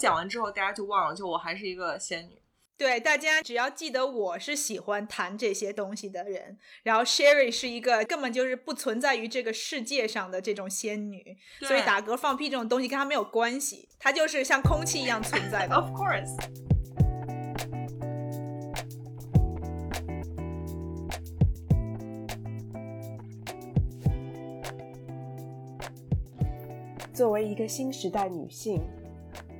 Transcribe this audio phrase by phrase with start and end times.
[0.00, 2.40] 讲完之后，大家就忘了，就我还是一个仙女。
[2.78, 15.76] 对，大家只要记得我是喜欢谈这些东西的人，然后 Sherry 是一个根本就是不存在于这个世界上的这种仙女，所以打嗝放屁这种东西跟她没有关系，她就是像空气一样存在的。
[15.76, 16.34] Of course。
[27.12, 28.80] 作为一个新时代女性，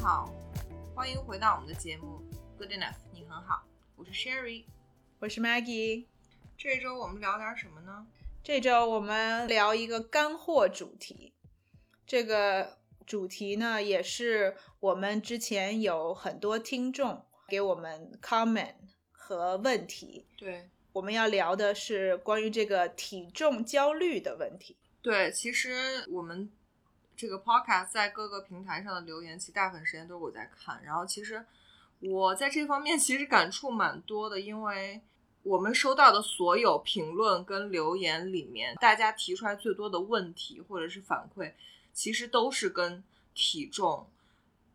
[0.00, 0.32] 好，
[0.94, 2.22] 欢迎回到我们的节目。
[2.56, 4.64] Good enough，你很好，我是 Sherry，
[5.18, 6.06] 我是 Maggie。
[6.56, 8.06] 这周我们聊点什么呢？
[8.44, 11.34] 这周我们聊一个干货主题。
[12.06, 18.76] 这个主题呢，也是我们之前有很多听众给我们 comment
[19.10, 20.28] 和问题。
[20.38, 24.76] 对，我们要聊的是关于这个体重焦虑的问题。
[25.02, 26.48] 对，其实我们。
[27.16, 30.82] 这个 podcast 在各个平台上的留言，其实大部分时间都是我在看。
[30.84, 31.44] 然后，其实
[32.00, 35.00] 我在这方面其实感触蛮多的，因为
[35.42, 41.52] 我们收到的所有评论跟留言里面，大家提出来最多的问题或者是反馈，
[41.92, 44.06] 其实都是跟体重，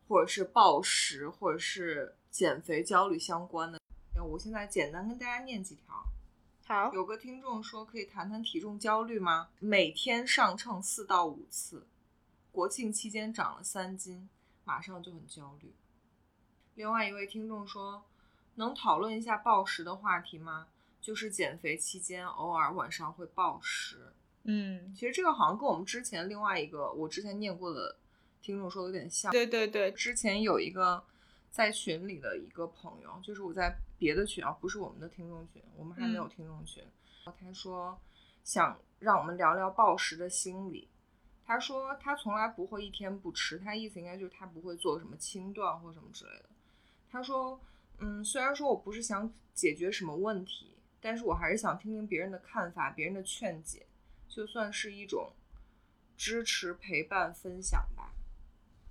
[0.07, 3.79] 或者是暴食，或者是减肥焦虑相关的。
[4.15, 6.03] 那我现在简单跟大家念几条。
[6.65, 9.49] 好，有个听众说，可以谈谈体重焦虑吗？
[9.59, 11.85] 每天上秤四到五次。
[12.51, 14.29] 国庆期间长了三斤，
[14.65, 15.73] 马上就很焦虑。
[16.75, 18.03] 另外一位听众说
[18.55, 20.67] ：“能讨论一下暴食的话题吗？
[21.01, 27.97] 就是减肥期间偶尔晚上会暴食。”嗯，其实这个好像跟我们之前另外一个我之前念过的
[28.41, 29.31] 听众说的有点像。
[29.31, 31.03] 对对对，之前有一个
[31.51, 36.83] 在群里的一个朋友，就是我在别的群啊，不是我们的听众群，我们还没有听众群。
[37.23, 37.97] 他说
[38.43, 40.89] 想让我们聊聊暴食的心理。
[41.45, 46.45] 他说他从来不会一天不吃，他意思应该就是他不会做什么轻断或什么之类的。
[47.11, 47.59] 他说，
[47.97, 53.85] 嗯，虽然说我不是想解决什么问题，但是我还是想听听别人的看法，别人的劝解，
[54.29, 55.33] 就算是一种
[56.15, 58.13] 支持、陪伴、分享吧。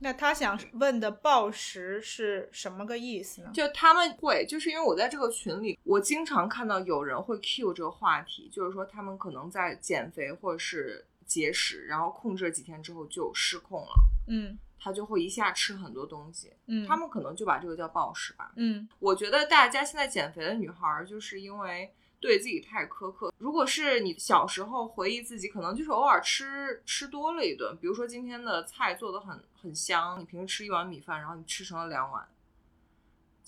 [0.00, 3.50] 那他想问的暴食是什么个意思呢？
[3.54, 11.06] 就他们会，就是因为我在这个群里，我经常看到有人会 cue 这个话题，就是说他们可能在减肥或者是。
[11.30, 13.92] 节食，然后控制了几天之后就失控了。
[14.26, 16.52] 嗯，他就会一下吃很多东西。
[16.66, 18.50] 嗯，他们可能就把这个叫暴食吧。
[18.56, 23.32] 嗯，我觉得大家现在减肥的女孩，就是因为对自己太苛刻。
[23.38, 32.28] 如果是你小时候回忆自己，可能就是偶尔吃吃多了一顿，比如说今天的菜做的很很香，你平时吃一碗米饭，然后你吃成了两碗。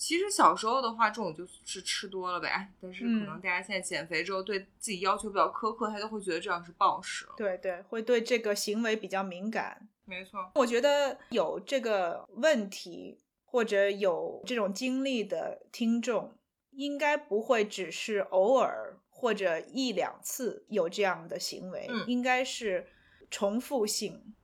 [0.03, 2.67] 其实小时候的话，这种就是吃多了呗。
[2.81, 7.25] 但是可能大家现在减肥之后，对自己要求比较苛刻，他就会觉得这样是暴食。
[7.37, 9.87] 对对，会对这个行为比较敏感。
[10.03, 16.35] 没错，我觉得有这个问题或者有这种经历的听众，
[16.71, 22.87] 应该不会只是偶尔或者一两次有这样的行为，应该是
[23.31, 24.35] 重复性。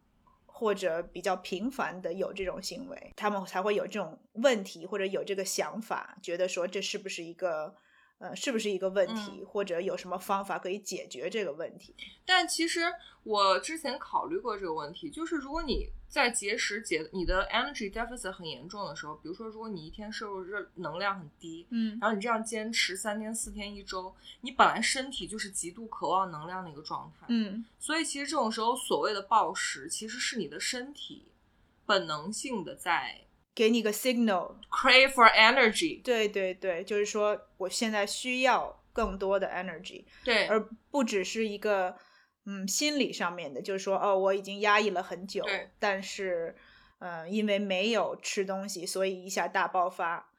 [0.59, 7.74] 或者比较频繁的有这种行为，他们才会有这种问题，或者有这个想法，觉得说这是不是一个，
[8.19, 11.96] 呃，是不是一个问题，或者有什么方法可以解决这个问题？
[12.25, 12.81] 但其实
[13.24, 15.90] 我之前考虑过这个问题，就是如果你。
[16.09, 31.27] 在节食节你的 energy deficit 很严重的时候，比如说如果你一天摄入热能量很低，嗯，然后你这样坚持三天四天一周，你本来身体就是极度渴望能量的一个状态，嗯，所以其实这种时候所谓的暴食，其实是你的身体
[31.86, 33.22] 本能性的在
[33.60, 41.98] 给你个 signal，crave for energy，对对对，就是说我现在需要更多的 energy，对，而不只是一个。
[42.46, 45.46] 嗯，心理上面的，就是说，哦，我已经压抑了很久，
[45.78, 46.56] 但是，
[46.98, 50.32] 嗯，因为没有吃东西，所以一下大爆发，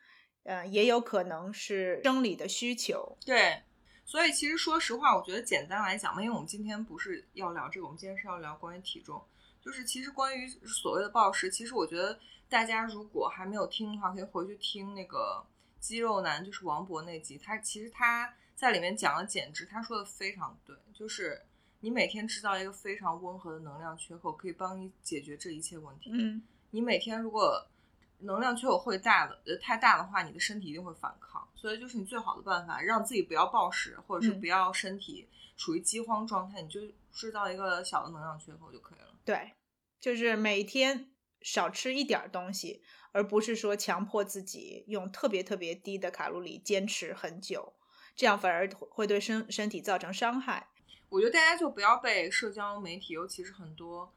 [0.42, 3.16] 嗯，也有可能是生理的需求。
[3.24, 3.62] 对，
[4.04, 9.22] 所以其实说实话，我觉得简单来讲嘛，因为我们今天不是要聊这个，我们今天是要聊关于体重，
[9.64, 12.18] 就是其实关于所谓的暴食，其实我觉得
[12.50, 15.42] 大家如果还没有听的话，可以回去听那个
[15.78, 21.40] 肌肉男，就是王博那集，他其实他在里面讲了减脂，他说的非常对，就是。
[21.82, 26.10] 你每天制造一个非常温和的能量缺口，可以帮你解决这一切问题。
[26.12, 26.42] 嗯
[26.72, 27.66] 你每天如果
[28.18, 31.48] 能量缺口会大的呃太大的话，你的身体一定会反抗。
[31.56, 35.26] 所以就是你最好的办法，让自己不要暴食，或者是嗯不要身体
[35.56, 36.82] 处于饥荒状态，你就
[37.14, 39.14] 制造一个小的能量缺口就可以了。
[39.24, 39.52] 对，
[39.98, 41.08] 就是每天
[41.42, 42.82] 少吃一点儿东西，
[43.12, 47.74] 而不是说强迫自己用特别特别低的卡路里坚持很久，
[48.14, 50.68] 这样反而会对身身体造成伤害。
[51.08, 54.12] 我觉得大家就不要被社交媒体，尤其是很多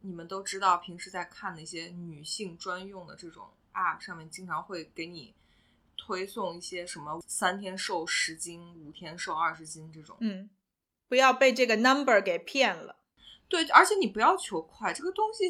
[0.00, 5.34] 你们都知道平时在看的一些女性专用的这种 App 上面，经常会给你
[5.96, 10.16] 推送一些什么三天瘦十斤、五天瘦二十斤这种。
[10.20, 10.48] 嗯，
[11.08, 12.96] 不要被这个 number 给骗了。
[13.46, 15.44] 对，而且你不要求快，这个东西，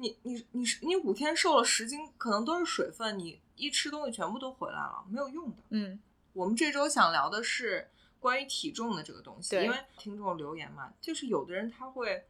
[0.00, 5.56] 你你你你五天瘦了十斤，可能都是水分，你一吃东西全部都回来了，没有用的。
[5.70, 6.00] 嗯
[6.32, 7.90] 我们这周想聊的是
[8.20, 12.24] 关于体重的这个东西，因为听众留言嘛，就是有的人他会，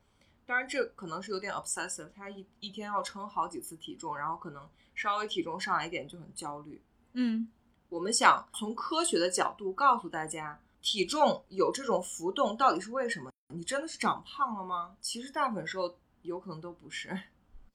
[0.47, 6.81] 当然这可能是有点 obsessive，他一一天要称好几次体重，然后可能稍微体重上来一点就很焦虑。
[7.13, 7.49] 嗯
[7.91, 13.31] 我们想从科学的角度告诉大家，体重有这种浮动到底是为什么？
[13.53, 14.97] 你真的是长胖了吗？
[15.03, 17.19] 其实大部分时候有可能都不是。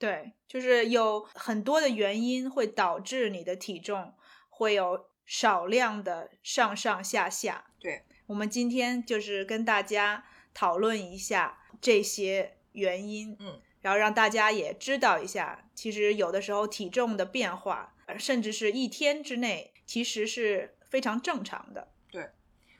[0.03, 4.13] 对，就是有很多的原因会导致你的体重
[4.49, 7.63] 会有少量的上上下下。
[7.79, 21.93] 对，我们今天就是跟大家讨论一下这些原因，嗯，然后让大家也知道一下，其实有的时候体重的变化，呃甚至是一天之内，其实是非常正常的。
[22.11, 22.29] 对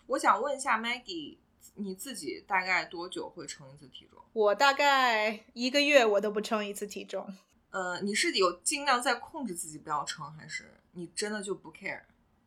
[0.08, 1.38] 我想问一下 Maggie，
[1.76, 4.22] 你自己大概多久会称一次体重？
[4.34, 7.28] 我大概一个月我都不称一次体重，
[7.72, 12.02] 呃，你是有尽量在控制自己不要称，还是你真的就不 care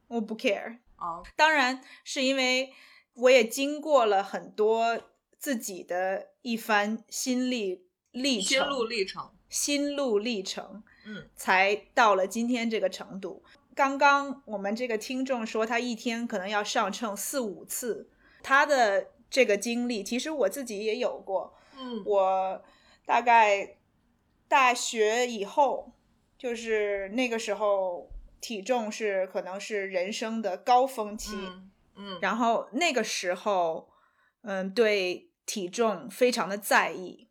[0.09, 0.79] 我不 care。
[0.97, 1.23] 啊？
[1.37, 2.73] 当然是因为
[3.15, 4.99] 我也经过了很多
[5.39, 13.45] 自己的一番心历历程，心路历程，心路历程，嗯，才到了今天这个程度。
[13.75, 18.09] 刚刚我们这个听众说他一天可能要上秤四五次，
[18.43, 21.53] 他的这个经历其实我自己也有过。
[21.79, 22.65] 嗯，我
[23.05, 23.77] 大概
[24.49, 25.93] 大学以后，
[26.39, 28.11] 就是那个时候
[28.41, 33.91] 体重是可能是人生的高峰期，嗯嗯，然后那个时候，
[34.41, 37.29] 嗯，对体重非常的在意，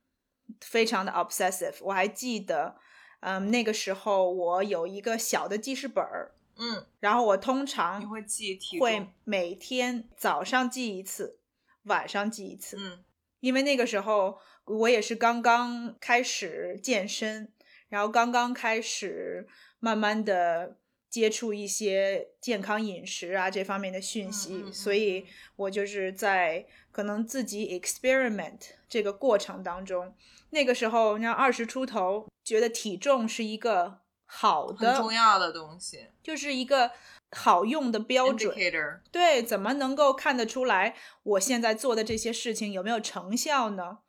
[0.62, 1.78] 非常的 obsessive。
[1.82, 2.76] 我还记得，
[3.22, 11.40] 嗯，那个时候我有一个小的记事本儿，嗯，然后我通常你会记体会，每天早上记一次，
[11.86, 12.78] 晚上记一次。
[12.80, 13.04] 嗯。
[13.42, 17.52] 因为那个时候我也是刚刚开始健身，
[17.90, 19.48] 然后刚刚开始
[19.80, 20.78] 慢慢的
[21.12, 25.28] 接触一些健康饮食啊这方面的讯息，嗯嗯嗯所以
[25.58, 30.16] 我就是在可能自己 experiment 这个过程当中，
[30.50, 36.08] 那个时候你看二十出头，觉得体重是一个好很的，重要的东西。
[36.24, 36.90] 就是一个
[37.36, 38.56] 好用的标准。
[38.56, 44.00] indicator，对，怎么能够看得出来我现在做的这些事情有没有成效呢？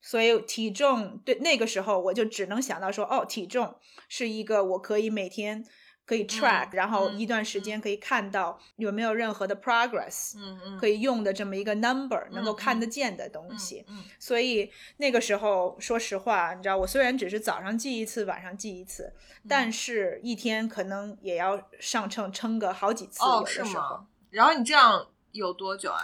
[0.00, 3.76] 所以体重对那个时候我就只能想到说，哦，体重
[4.08, 5.64] 是一个我可以每天
[6.04, 13.84] 可以 track，、然后嗯一段时间可以看到有没有任何的 progress，、嗯嗯，可以用的这么一个 number，能够嗯看得嗯见的东西。
[13.88, 19.12] 嗯所以那个时候，说实话，你知道，我虽然只是早上记一次，晚上记一次，
[19.48, 23.96] 但嗯是一天可能也要上秤称个好几次，哦，有是的时候。
[23.96, 24.06] 吗？
[24.30, 26.00] 然后你这样有多久啊？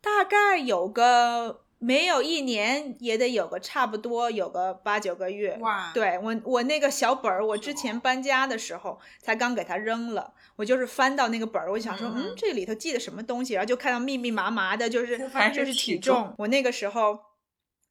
[0.00, 5.56] 大概有个没有一年，也得有个差不多有个八九个月。
[5.62, 10.34] 哇，，对我，我那个小本儿，我之前搬家的时候才刚给它扔了。
[10.56, 13.54] 我就是翻到那个本儿，我就想说，嗯这里头记的什么东西？
[13.54, 16.34] 然后就看到密密麻麻的，就是反正就是是体重。
[16.36, 17.18] 我那个时候，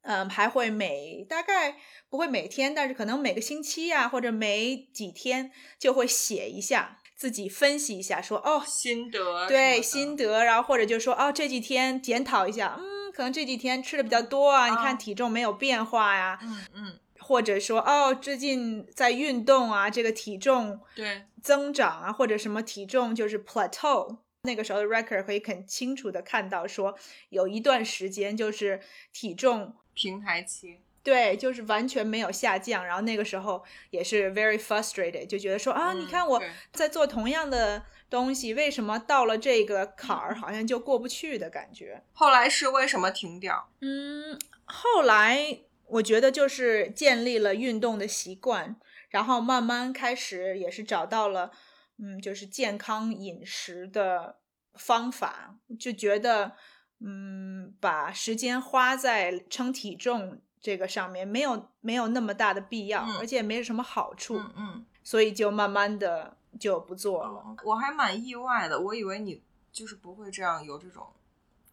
[0.04, 1.78] 嗯，还会每大概
[2.10, 24.20] 不会每天，但是可能每个星期呀、或者每几天就会写一下，自己分析一下，说哦，心得对心得，然后或者就说哦，这几天检讨一下，嗯，可能这几天吃的比较多啊，你啊看体重没有变化呀，嗯嗯，或者说哦，最近在运动啊，这个体重对，增长啊，或者什么体重就是 plateau。
[24.44, 26.96] 那个时候的 record 可以很清楚的看到，说
[27.28, 28.80] 有一段时间就是
[29.12, 32.86] 体重平台期，对，就是完全没有下降。
[32.86, 36.42] 然后那个时候也是 very frustrated，就觉得说啊，你嗯看我
[36.74, 42.04] 在做同样的东西，为什么到了这个坎儿好像就过不去的感觉？
[42.14, 43.70] 后来是为什么停掉？
[43.82, 48.76] 嗯，后来我觉得就是建立了运动的习惯，
[49.10, 51.52] 然后慢慢开始也是找到了，
[51.98, 54.40] 嗯，就是健康饮食的
[54.76, 56.54] 方法，就觉得
[57.02, 67.30] 嗯，把时间花在称体重这个上面，没有没有那么大的必要，嗯而且也没有什么好处，嗯嗯，所以就慢慢的就不做了。
[67.30, 71.08] 哦我还蛮意外的，我以为你就是不会这样有这种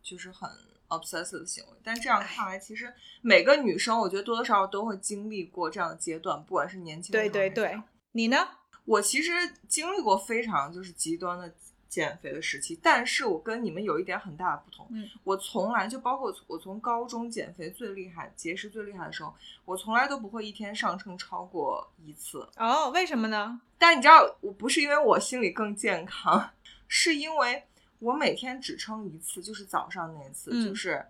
[0.03, 0.49] 就是很
[0.89, 8.49] obsessive 的行为，但这样看来，其实每个女生我觉得多多少少都会经历过这样的阶段，不管是年轻的对对对时候还是这样，你呢？
[8.85, 9.33] 我其实
[9.67, 11.53] 经历过非常就是极端的
[11.89, 22.49] 减肥的时期，但是我跟你们有一点很大的不同，嗯，我从来就包括我从高中减肥最厉害、节食最厉害的时候，我从来都不会一天上称超过一次。
[22.57, 23.61] 哦，为什么呢？
[23.79, 26.51] 但你知道，我不是因为我心里更健康，
[26.89, 27.65] 是因为
[27.99, 31.05] 我每天只称一次，就是早上那一次，嗯就是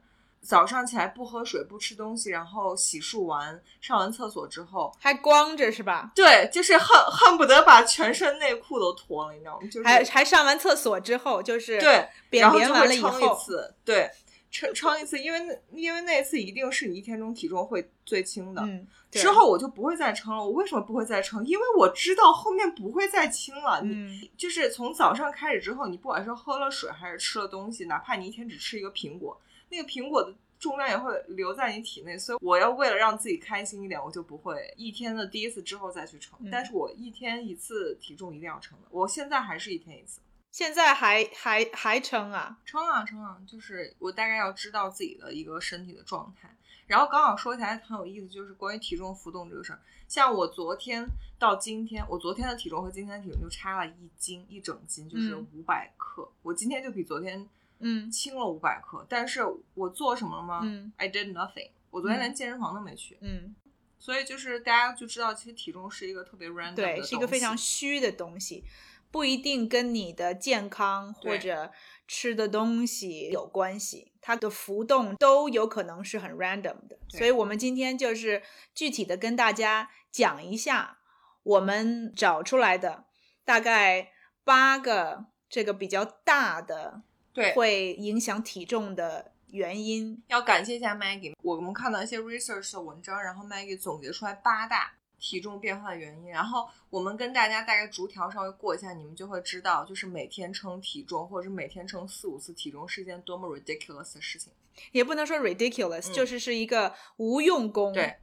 [0.47, 6.13] 早上起来不喝水、不吃东西，然后洗漱完、上完厕所之后，还光着是吧？
[6.15, 9.67] 对，就是恨恨不得把全身内裤都脱了，你知道吗？
[9.67, 14.09] 就是还还上完厕所之后，就是对，然后就会称一，次，对，
[14.51, 18.63] 称称一次，因为那因为那次一定是你一天中体重会最轻的。
[18.63, 20.43] 嗯，之后我就不会再称了。
[20.43, 21.45] 我为什么不会再称？
[21.45, 23.81] 因为我知道后面不会再轻了。
[23.83, 32.17] 你嗯就是从早上开始之后，你不管是喝了水还是吃了东西，哪怕你一天只吃一个苹果，那个苹果的重量也会留在你体内。
[32.19, 36.39] 所以我要为了让自己开心一点，我就不会一天的第一次之后再去称。
[36.41, 38.89] 嗯但是我一天一次体重一定要称的。
[38.91, 40.21] 我现在还是一天一次。
[40.51, 42.59] 现在还还还称啊？
[42.65, 46.57] 称啊称啊，就是我大概要知道自己的一个身体的状态。
[46.87, 49.81] 然后刚好说起来很有意思，就是关于体重浮动这个事儿。
[50.09, 51.05] 像我昨天
[51.39, 56.27] 到今天，我昨天的体重和今天的体重就差了一斤，一整斤，就是嗯五百克。
[56.43, 57.47] 我今天就比昨天
[57.79, 58.11] 嗯。
[58.11, 59.43] 轻了五百克，但是
[59.75, 60.93] 我做什么了吗、嗯。
[60.97, 61.71] I did nothing。
[61.91, 62.21] 我昨天嗯。
[62.21, 63.55] 连健身房都没去，嗯，
[63.99, 68.65] 所以就是大家就知道，其实体重是一个特别 random 的对，是一个非常虚的东西，
[69.11, 71.73] 不一定跟你的健康或者
[72.07, 76.99] 吃的东西有关系，它的浮动都有可能是很 random 的。
[77.09, 78.43] 所以我们今天就是
[78.75, 80.99] 具体的跟大家讲一下
[81.43, 83.05] 我们找出来的
[83.45, 84.13] 大概
[84.45, 87.03] 八个这个比较大的
[87.37, 90.21] 对会影响体重的原因。
[90.29, 104.53] 要感谢一下 Maggie，我们看到一些 research 的文章，然后 Maggie 总结出来八大体重变化的原因，然后我们跟大家大概逐条稍微过一下，你们就会知道，就是每天称体重或者是每天称四五次体重是一件多么 ridiculous 的事情。
[104.93, 108.17] 也不能说 ridiculous，、嗯就是是一个无用功，对，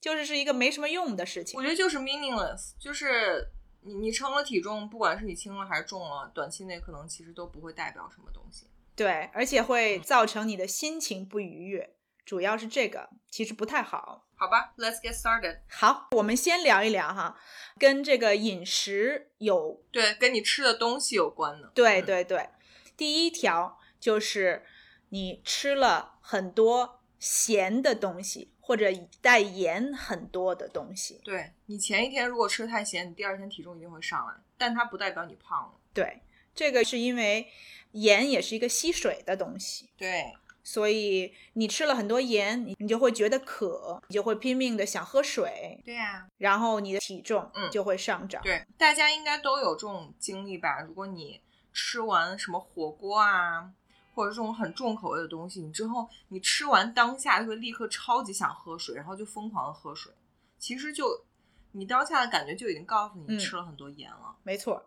[0.00, 1.62] 就是是一个没什么用的事情我。
[1.62, 3.48] 觉得就是 meaningless，就是
[3.82, 8.66] 你你称了体重，不管是你轻了还是重了，短期内可能其实都不会代表什么东西。
[8.94, 11.94] 对，而且会嗯造成你的心情不愉悦，
[12.24, 14.26] 主要是这个，其实不太好。
[14.36, 15.60] 好吧，Let's get started。
[15.68, 17.38] 好，我们先聊一聊哈，
[17.78, 21.68] 跟这个饮食有对，跟你吃的东西有关的。
[21.68, 22.48] 嗯对对对。
[22.96, 24.64] 第一条就是
[25.10, 28.86] 你吃了很多咸的东西，或者
[29.20, 31.20] 带盐很多的东西。
[31.24, 35.72] 对你前一天如果吃的太咸，你第二天体重一定会上来，但它不代表你胖了。
[35.92, 36.22] 对，
[36.54, 37.48] 这个是因为
[37.90, 39.90] 盐也是一个吸水的东西。
[39.96, 48.40] 对，所以你吃了很多盐，你你就会觉得渴，你就会拼命的想喝水，对呀、然后你的体重嗯就会上涨。
[48.44, 50.80] 对，大家应该都有这种经历吧？
[50.80, 51.40] 如果你
[51.72, 53.72] 吃完什么火锅啊，
[54.20, 60.12] 或者这种很重口味的东西，你之后你吃完当下就会立刻超级想喝水，然后就疯狂的喝水。
[60.58, 61.24] 其实就
[61.72, 64.36] 你当下的感觉就已经告诉你嗯你吃了很多盐了。
[64.42, 64.84] 没错，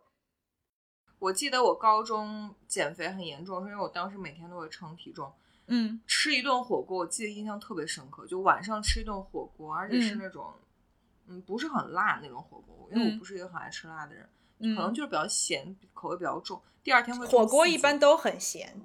[1.18, 5.34] 我记得我高中减肥很严重，是因为我当时每天都会称体重，
[5.66, 10.54] 嗯吃一顿火锅，我记得印象特别深刻，就晚上吃一顿火锅，而且是嗯那种，
[11.26, 16.62] 嗯，不是很辣那种火锅，因为我嗯不是一个很爱吃辣的人，嗯，可能就是比较咸，口味比较重。
[16.84, 18.76] 第二天会火锅一般都很咸，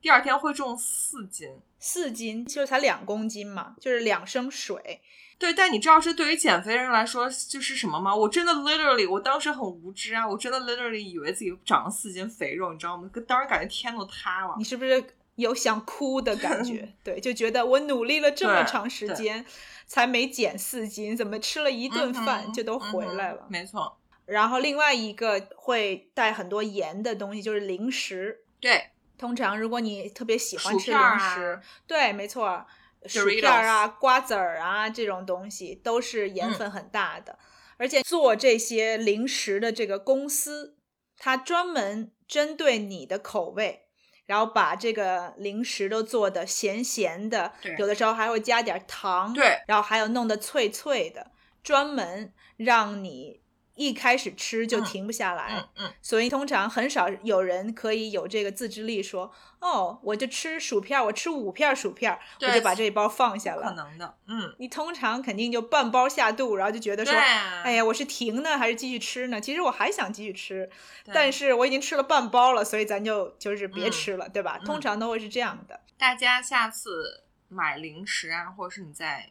[0.00, 1.48] 第二天会重四斤。
[1.78, 5.00] 四斤就是才两公斤嘛，就是两升水。
[5.38, 8.14] 对，但你知道这对于减肥人来说就是什么吗？
[8.14, 13.10] 我真的 literally，我当时很无知啊，我真的 literally 以为自己长了四斤肥肉，你知道吗？
[13.26, 14.64] 当时感觉天都塌了你。
[14.64, 15.02] 是不是
[15.36, 16.86] 有想哭的感觉？
[17.02, 19.42] 对，就觉得我努力了这么长时间，
[19.86, 23.46] 才没减四斤，怎么吃了一顿饭就都回来了？
[23.48, 28.40] 没错，然后另外一个会带很多盐的东西就是零食。
[28.60, 32.66] 对，通常如果你特别喜欢吃零食，啊对，没错，
[33.04, 37.38] 薯片儿啊、瓜子儿啊这种东西都是嗯盐分很大的。
[37.76, 40.78] 而且做这些零食的这个公司，
[41.18, 43.82] 它专门针对你的口味，
[44.24, 51.30] 然后把这个零食都做的咸咸的，有的时候还会加点糖，对，然后还有弄得脆脆的，
[51.62, 53.39] 专门让你
[53.80, 63.72] 一开始吃就嗯停不下来，嗯嗯，所以通常很少有人可以有这个自制力说，哦，我就吃薯片，我吃五片薯片，我就把这一包放下了可。
[63.72, 67.18] 能的，嗯，你通常肯定就半包下肚，然后就觉得对说，，
[67.64, 69.40] 哎呀，我是停呢还是继续吃呢？
[69.40, 70.68] 其实我还想继续吃，
[71.14, 74.58] 但是我已经吃了半包了，所以咱就就是别嗯吃了，对吧？
[74.60, 75.80] 嗯通常都会是这样的。
[75.96, 79.30] 大家下次买零食啊，或者是你在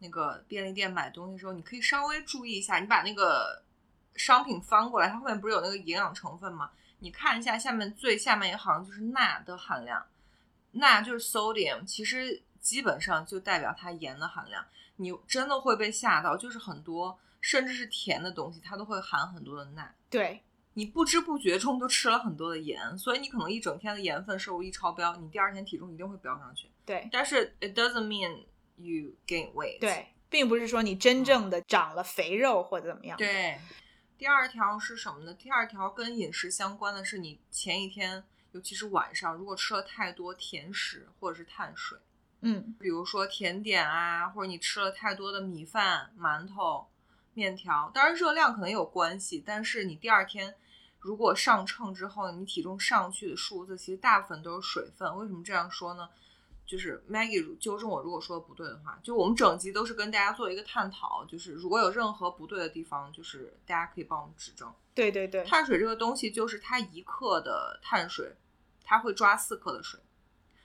[0.00, 3.62] 那个便利店买东西的时候，你可以稍微注意一下，你把那个
[4.16, 6.70] 商品翻过来，它后面不是有那个营养成分吗？
[7.00, 10.04] 你看一下下面最下面一行就是钠的含量，
[10.72, 14.64] 钠就是 sodium，其实基本上就代表它盐的含量。
[14.96, 19.94] 你真的会被吓到，就是很多甚至是甜的东西，它都会含很多的钠。
[20.08, 20.42] 对，
[20.72, 26.70] 你不知不觉中都吃了很多的盐，所以你可能一整天的盐分摄入一超标，你第二天体重一定会飙上去。
[26.86, 28.44] 对，但是 it doesn't mean
[28.78, 29.80] you gain weight。
[29.80, 33.18] 对，并不是说你真正的长了肥肉或者怎么样。
[33.18, 33.60] 对。
[34.18, 35.34] 第二条是什么呢？
[35.34, 41.98] 第二条跟饮食相关的是，你前一天，尤其是晚上，如果吃了太多甜食或者是碳水，
[42.40, 46.86] 嗯，比如说甜点啊，或者你吃了太多的米饭、馒头、
[47.34, 50.54] 面条，当然热量可能有关系，但是你第二天
[50.98, 55.14] 如果上秤之后，你体重上去的数字其实大部分都是水分。
[55.18, 56.08] 为什么这样说呢？
[56.66, 64.70] 就是 Maggie 如纠正我，如果说的不对的话，就我们整集都是跟大家做一个探讨，就是如果有任何不对的地方，就是大家可以帮我们指正。
[64.92, 68.34] 对对对，碳水这个东西就是它一克的碳水，
[68.84, 70.00] 它会抓四克的水，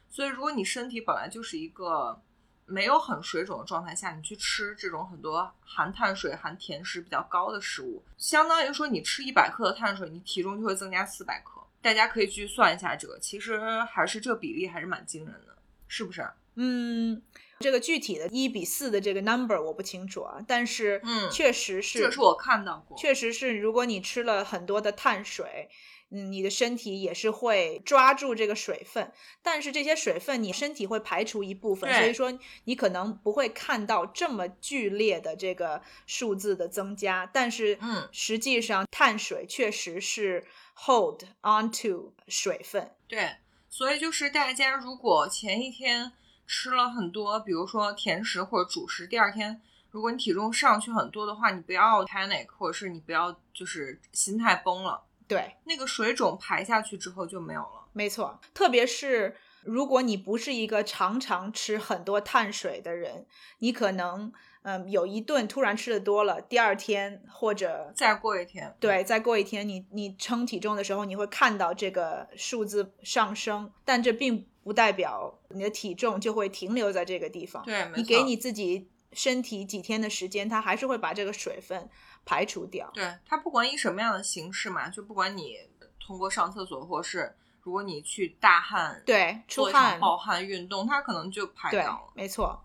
[0.09, 2.19] 所以如果你身体本来就是一个
[2.65, 11.61] 没有很水肿的状态下，你去吃这种很多含碳水、含甜食比较高的食物，相当于说你吃一百克的碳水，你体重就会增加四百克。
[11.81, 15.57] 大家可以去算一下这个，其实还是这个比例还是蛮惊人的，
[15.91, 16.25] 是不是？
[16.55, 17.21] 嗯，
[17.59, 25.69] 这个具体的一比四的这个 number 我不清楚啊，但是嗯确实是，这个是我看到过，确实是，如果你吃了很多的碳水，
[26.09, 43.35] 嗯，你的身体也是会抓住这个水分，但是这些水分你身体会排除一部分，所以说你可能不会看到这么剧烈的这个数字的增加，但是嗯实际上碳水确实是 hold onto 水分，对，
[43.71, 46.11] 所以就是大家如果前一天
[46.45, 57.87] 吃了很多，比如说甜食或者主食，第二天如果你体重上去很多的话，你不要 panic，或者是你不要就是心态崩了，对，那个水肿排下去之后就没有了。
[57.93, 63.25] 没错，特别是如果你不是一个常常吃很多碳水的人，
[63.59, 77.63] 你可能嗯有一顿突然吃的多了，第二天或者再过一天，对再过一天，你你称体重的时候，你会看到这个数字上升，但这并不代表你的体重就会停留在这个地方。
[77.65, 81.89] 对没错你给你自己身体几天的时间，它还是会把这个水分
[82.23, 82.89] 排除掉。
[82.93, 85.57] 对它不管以什么样的形式嘛，就不管你
[85.99, 92.11] 通过上厕所，或是如果你去大汗，对，出汗暴汗运动，它可能就排掉了，。
[92.13, 92.63] 没错。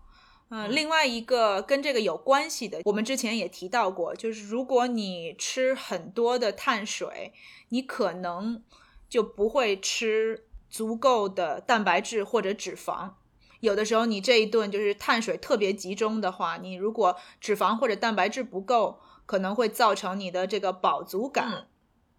[0.49, 7.33] 嗯，嗯另外一个跟这个有关系的，我们之前也提到过，就是如果你吃很多的碳水，
[7.69, 8.63] 你可能
[9.09, 13.11] 就不会吃足够的蛋白质或者脂肪。
[13.59, 21.65] 有的时候你这一顿就是碳水特别集中的话，你如果脂肪或者蛋白质不够，可能会造成你的这个饱足感嗯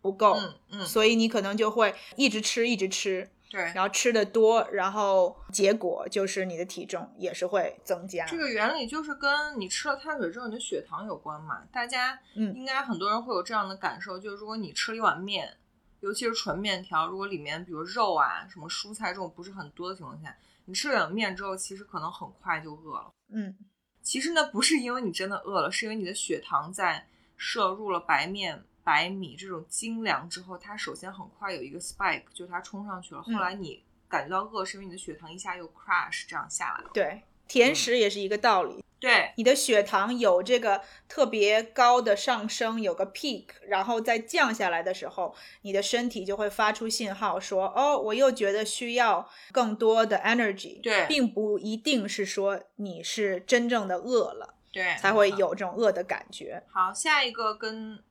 [0.00, 3.30] 不够，嗯嗯，所以你可能就会一直吃，一直吃。
[3.50, 8.26] 对，然后吃的多，然后结果就是你的体重也是会增加。
[8.26, 11.62] 这个原理就是跟你吃了碳水之后你的血糖有关嘛。
[11.72, 15.56] 大家嗯应该很多人会有这样的感受，就是如果你吃了一碗面，
[16.00, 23.11] 尤其是纯面条，如果里面比如肉啊、什么蔬菜这种不是很多的情况下，你吃了碗面之后，其实可能很快就饿了。
[23.30, 23.56] 嗯，
[24.02, 33.22] 其实呢，不是因为你真的饿了，是因为你的血糖在摄入了白面、白米这种精粮之后，它首先很快有一个 spike，就是它冲上去了。
[33.27, 36.90] 嗯后来你感觉到饿，是因为你的血糖一下又 crash 这样下来了。
[36.94, 38.83] 对，甜食也是一个道理。
[38.98, 56.64] 对，你的血糖有这个特别高的上升，有个 peak，然后再降下来的时候，你的身体就会发出信号说：“哦，我又觉得需要更多的 energy。”对并不一定是说你是真正的饿了对，才会有这种饿的感觉。
[56.72, 58.03] 好，下一个跟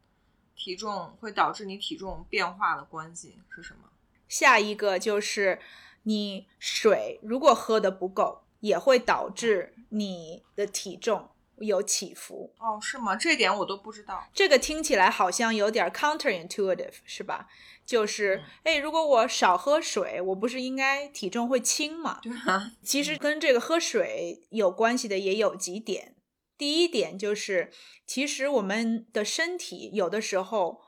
[0.57, 3.89] 体重会导致你体重变化的关系是什么？
[4.27, 5.59] 下一个就是
[6.03, 12.53] 你水如果喝的不够，也会导致你的体重有起伏。
[12.57, 13.15] 哦，是吗？
[13.15, 14.27] 这点我都不知道。
[14.33, 17.47] 这个听起来好像有点 counterintuitive，是吧？
[17.85, 22.19] 就是，哎，如果我少喝水，我不是应该体重会轻吗？
[22.21, 26.15] 对啊，其实跟这个喝水有关系的也有几点。
[26.57, 27.71] 第一点就是，
[28.05, 30.81] 其实我们的身体有的时候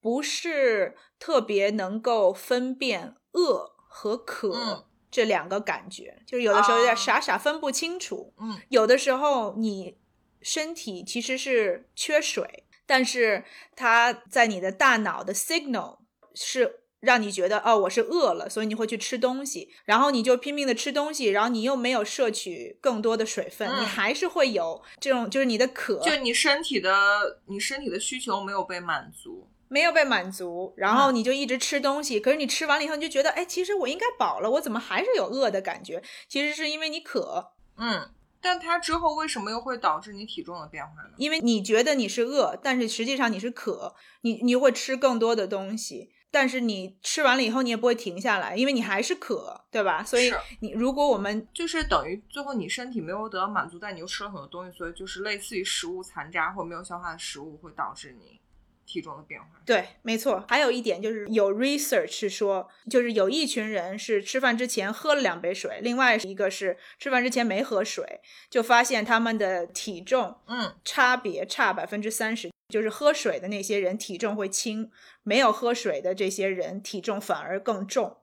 [0.00, 4.84] 不是特别能够分辨饿和渴嗯。
[5.10, 6.94] 这两个感觉，就是有的时候有点啊。
[6.94, 8.34] 傻傻分不清楚。
[8.38, 8.60] 嗯。
[8.68, 9.96] 有的时候你
[10.42, 13.44] 身体其实是缺水，但是
[13.74, 16.00] 它在你的大脑的 signal
[16.34, 23.80] 是让你觉得哦我是饿了，所以你会去吃东西，然后你就拼命的吃东西，然后你又没有摄取更多的水分，嗯。
[23.82, 36.02] 你还是会有这种就是你的渴就你身体的你身体的需求没有被满足，没有被满足，然后你就一直吃东西，可是你吃完了以后你就觉得哎其实我应该饱了，我怎么还是有饿的感觉？
[36.28, 41.10] 其实是因为你渴，嗯，但它之后为什么又会导致你体重的变化呢？
[41.16, 50.04] 因为你觉得你是饿，但是实际上你是渴，你你会吃更多的东西，但是你吃完了以后你也不会停下来，因为你还是渴，对吧？
[50.04, 58.37] 所以你如果我们就是等于最后你身体没有得到满足，但你又吃了很多东西，所以就是类似于食物残渣或没有消化的食物会导致你
[58.88, 59.46] 体重的变化。
[59.66, 60.44] 对，没错。
[60.48, 74.90] 还有一点就是有 research 是说，就是有一群人是吃饭之前喝了两杯水，另外一个是吃饭之前没喝水，就发现他们的体重嗯，差别差百分之三十，就是喝水的那些人体重会轻，
[75.22, 78.16] 没有喝水的这些人体重反而更重。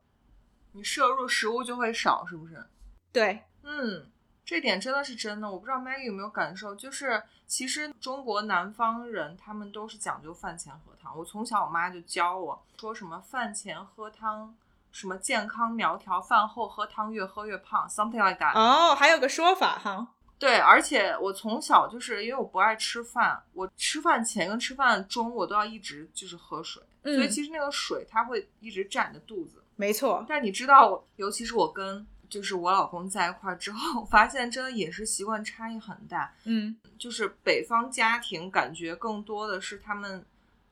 [0.74, 2.66] 你摄入食物就会少，是不是？
[3.14, 4.10] 对，嗯，
[4.46, 5.50] 这点真的是真的。
[5.50, 11.18] 我不知道 Maggie 有没有感受，就是其实中国南方人他们都是讲究饭前喝汤。
[11.18, 14.56] 我从小我妈就教我说什么饭前喝汤，
[14.92, 18.56] 什么健康苗条，饭后喝汤越喝越胖，something like that。
[18.56, 29.64] 哦，还有个说法哈，对，而且我从小就是因为我不爱吃饭，我吃饭前跟吃饭中我都要一直就是喝水，所以嗯其实那个水它会一直占你的肚子。
[29.76, 36.34] 没错，但你知道，尤其是我跟就是我老公在一块儿之后， 发现真的饮食习惯差异很大。
[36.46, 40.26] 嗯，就是北方家庭感觉更多的是他们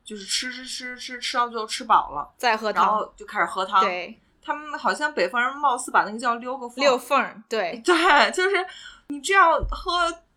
[0.04, 6.84] 就是吃吃吃吃吃到最后吃饱了，再喝汤然后，就开始喝汤。，对，他们好像北方人貌似把那个叫溜个缝。
[6.84, 7.96] 溜缝儿，对，对，
[8.32, 8.66] 就是
[9.08, 9.92] 你这样喝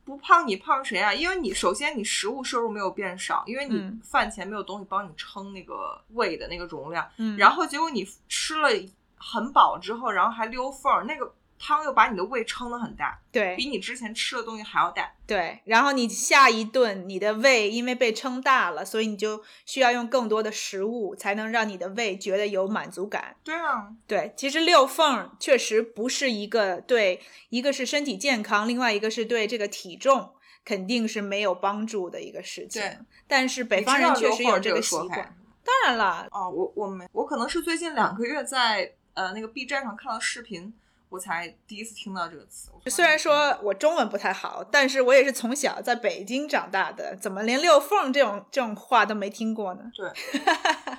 [0.05, 1.13] 不胖，你胖谁啊？
[1.13, 8.69] 因为你首先你食物摄入没有变少，因为你嗯饭前没有东西帮你撑那个胃的那个容量，嗯，然后结果你吃了
[9.17, 15.11] 很饱之后，然后还溜缝儿，那个汤又把你的胃撑得很大，对比你之前吃的东西还要大。
[15.27, 23.35] 对，然后你下一顿你的胃因为被撑大了，所以你就需要用更多的食物才能让你的胃觉得有满足感。
[23.43, 32.83] 对啊，对，其实溜缝儿确实不是一个对，一个是身体健康，另外一个是对这个体重肯定是没有帮助的一个事情。
[32.83, 35.35] 对，但是北方人确实有这个习惯。
[35.65, 40.73] 当然了，哦，我我没，我可能是最近两个月在呃那个 B 站上看到视频，
[41.09, 42.71] 我才第一次听到这个词。
[42.87, 49.91] 虽然说我中文不太好，但是我也是从小在北京长大的，怎么连溜缝儿这种这种话都没听过呢？
[49.97, 50.09] 对，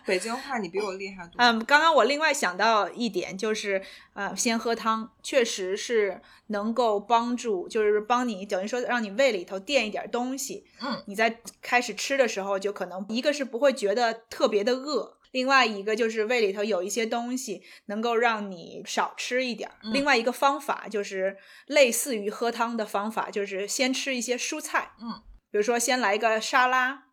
[0.05, 1.35] 北京话你比我厉害多。
[1.37, 3.81] 嗯，刚刚我另外想到一点，就是
[4.13, 10.65] 呃，先喝汤，确实是能够帮助，就是帮你等于说让你胃里头垫一点东西。
[10.81, 19.75] 嗯，你在开始吃的时候，就可能一个是不会觉得特别的饿，另外一个就是胃里头有一些东西能够让你少吃一点儿。
[19.83, 21.37] 嗯另外一个方法就是
[21.67, 24.93] 类似于喝汤的方法，就是先吃一些蔬菜。
[25.01, 27.03] 嗯，比如说先来一个沙拉。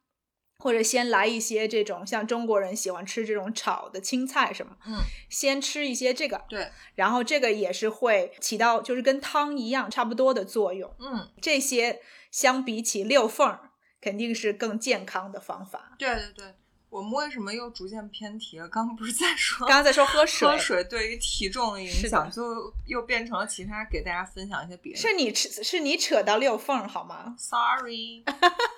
[0.56, 4.98] 或者先来一些这种像中国人喜欢吃这种炒的青菜什么，嗯，
[5.28, 10.94] 先吃一些这个，对，然后这个也是会起到就是跟汤一样差不多的作用。
[11.00, 12.00] 嗯，这些
[12.30, 15.96] 相比起六缝儿，肯定是更健康的方法。
[15.98, 16.54] 对对对。
[16.94, 18.68] 我们为什么又逐渐偏题了？
[18.68, 24.98] 刚刚不是在说刚刚在说喝水，喝水对于体重的影是响，的就又变成了其他给大家分享一些别的。
[25.00, 28.22] 是你扯是你扯到六缝儿好吗？Sorry。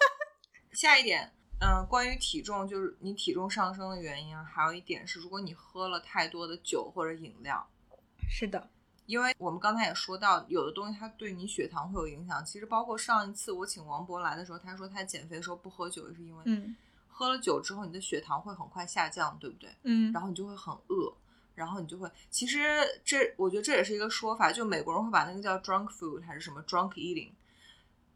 [0.72, 7.68] 下一点，嗯、关于体重，就是你体重上升的原因啊，还有一点是，如果你喝了太多的酒或者饮料，
[8.30, 8.66] 是的，
[9.04, 12.42] 因为我们刚才也说到，有的东西它对你血糖会有影响。
[12.42, 16.74] 其实包括上一次我请王博来的时候，他说他减肥的时候不喝酒，也是因为嗯
[17.18, 19.70] 喝了酒之后，你的血糖会很快下降，对不对？
[19.84, 21.10] 嗯然后你就会很饿，
[21.54, 22.60] 然后你就会，其实
[23.06, 27.30] 这我觉得这也是一个说法，就美国人会把那个叫 drunk food 还是什么 drunk eating。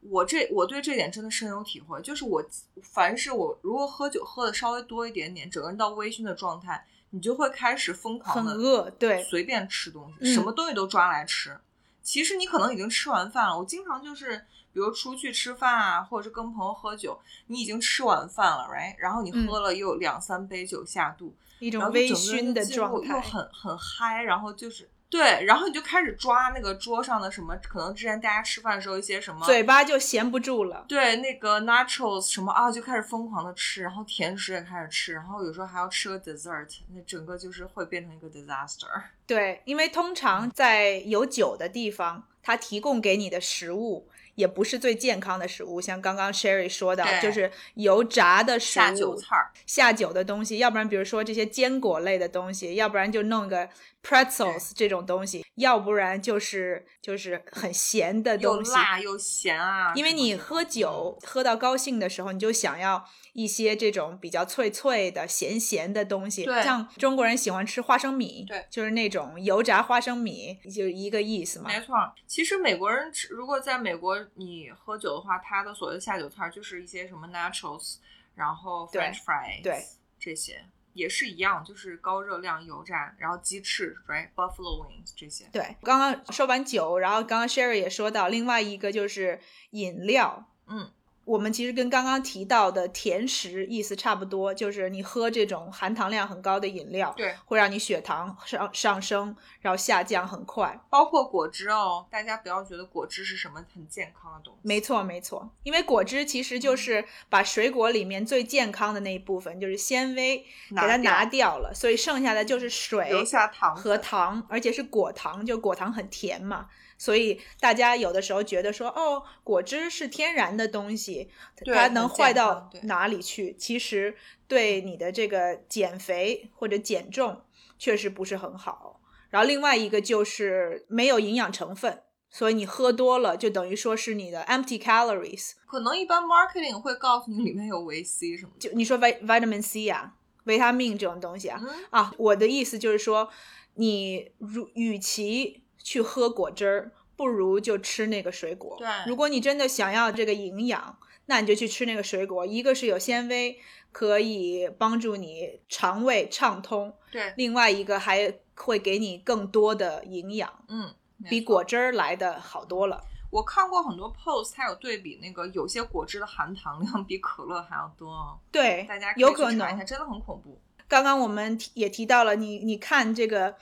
[0.02, 2.44] 我这我对这点真的深有体会，就是我
[2.82, 11.58] 凡是我如果喝酒喝的稍微多一点点，整个人到微醺的状态，你就会开始疯狂的很饿，对，随便吃东西，嗯什么东西都抓来吃。
[12.02, 13.58] 其实你可能已经吃完饭了。
[13.58, 18.94] 我经常就是，比如出去吃饭啊，或者是跟朋友喝酒，你已经吃完饭了，right？
[18.98, 23.14] 然后你嗯喝了又两三杯酒下肚，一种微醺的状态。
[23.14, 30.84] 又很很嗨，然后就是对，然后你就开始抓那个桌上的什么，可能之前大家吃饭的时候一些什么，嘴巴就闲不住了。
[30.86, 38.86] 对，那个 nachos 什么啊，就开始疯狂的吃，然后甜食也开始吃，然后有时候还要吃个 dessert，那整个就是会变成一个 disaster。
[39.26, 44.08] 对，因为通常在有酒的地方，它提供给你的食物
[44.40, 53.68] 也不是最健康的食物，像刚刚 Sherry 说的，就是油炸的食物、下酒菜儿，下酒的东西，要不然比如说这些坚果类的东西，要不然就弄个
[54.02, 58.72] pretzels 这种东西，要不然就是就是很咸的东西。
[58.72, 66.44] 辣又咸啊，因为你喝酒喝到高兴的时候，你就想要一些这种比较脆脆的、咸咸的东西。
[66.44, 71.68] 对像中国人喜欢吃花生米，对，就是那种油炸花生米，就一个意思嘛。
[71.68, 71.94] 没错，
[72.26, 77.96] 其实美国人吃，如果在美国你喝酒的话，他的所谓的下酒菜就是一些什么 nachos，
[78.34, 79.84] 然后 French fries，对
[80.18, 85.48] 这些也是一样，就是高热量油炸，然后鸡翅，right，buffalo wings 这些。
[85.52, 89.40] 对，刚刚说完酒，然后刚刚 Sherry 也说到另外一个就是
[89.70, 90.48] 饮料。
[90.66, 90.90] 嗯，
[91.30, 100.76] 我们其实跟刚刚提到的甜食意思差不多，就是你喝这种含糖量很高的饮料，对，会让你血糖上上升，然后下降很快。
[100.90, 104.60] 包括果汁哦，大家不要觉得果汁是什么很健康的东西。
[104.64, 116.66] 没错，没错，因为果汁其实就是把水果里面最健康的那一部分，就是纤维，给它拿掉了，所以剩下的就是水留下糖和糖，而且是果糖，就果糖很甜嘛。
[117.00, 121.30] 所以大家有的时候觉得说，哦，果汁是天然的东西，
[121.64, 123.56] 它能坏到哪里去？
[123.58, 124.14] 其实
[124.46, 127.40] 对你的这个减肥或者减重
[127.78, 129.00] 确实不是很好。
[129.30, 135.52] 然后另外一个就是没有营养成分，所以你喝多了就等于说是你的 empty calories。
[135.66, 138.68] 可能一般 marketing 会告诉你里面有维 C 什么的。
[138.68, 143.30] 就你说 vit vitamin C 啊，维他命这种东西啊，嗯啊，我的意思就是说，
[143.76, 148.76] 你如与其去喝果汁儿，不如就吃那个水果。
[148.78, 152.44] 对如果你真的想要这个营养，那你就去吃那个水果。
[152.46, 153.58] 一个是有纤维，
[153.92, 160.94] 可以帮助你肠胃畅通；对，另外一个还会给你更多的营养，嗯，
[161.28, 163.04] 比果汁儿来的好多了。
[163.30, 169.86] 我看过很多 post，它有对比那个有些果汁的含糖量比可乐还要多哦，对大家，有可去查一下，能。
[169.86, 170.60] 真的很恐怖。
[170.88, 173.54] 刚刚我们提也提到了，你你看这个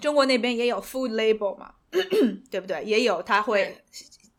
[0.00, 1.74] 中国那边也有 food label 嘛，
[2.50, 2.82] 对不对？
[2.84, 3.82] 也有他会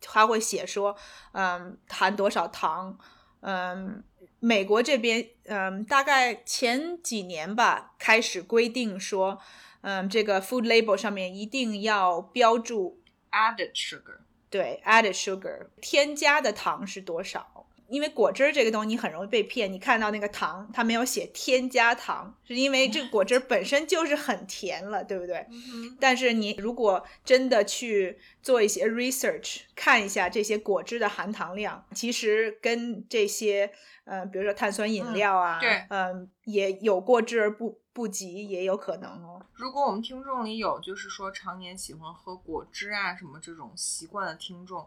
[0.00, 0.96] 他会写说，
[1.32, 2.98] 嗯，含多少糖，
[3.40, 4.02] 嗯，
[4.40, 9.38] 美国这边，嗯，大概前几年吧，开始规定说，
[9.82, 17.57] 嗯，这个 food label 上面一定要标注 Added sugar，对，added sugar 添加的糖是多少？
[17.88, 25.46] 因为果汁儿这个东西你很容易被骗，你看到那个糖，它没有写添加糖，是因为这个果汁儿本身就是很甜了，对不对？
[25.50, 33.72] 嗯但是你如果真的去做一些 research，看一下这些果汁的含糖量，其实跟这些
[34.04, 39.44] 呃，比如说碳酸饮料啊，对嗯、也有过之而不不及，也有可能哦。
[39.54, 44.86] 如果我们听众里有就是说常年喜欢喝果汁啊什么这种习惯的听众，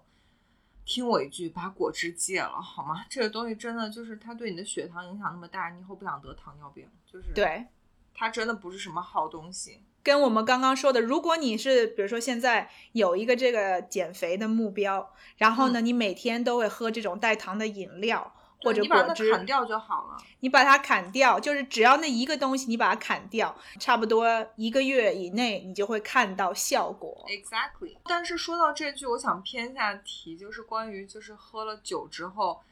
[0.86, 3.06] 听我一句，把果汁戒了好吗？
[3.10, 7.66] 这个东西真的就是它对你的血糖影响那么大，你以后不想得糖尿病，就是对，
[8.14, 9.84] 它真的不是什么好东西。
[10.04, 20.18] 跟我们刚刚说的，如果你是比如说现在有一个这个减肥的目标，然后呢，你每天都会喝这种带糖的饮料或者你把它果汁，砍掉就好了。
[20.40, 27.26] 你把它砍掉，就是只要那一个东西你把它砍掉，差不多一个月以内你就会看到效果。
[27.28, 27.98] Exactly。
[28.06, 32.64] 但是说到这句，我想偏下题，就是关于就是喝了酒之后呃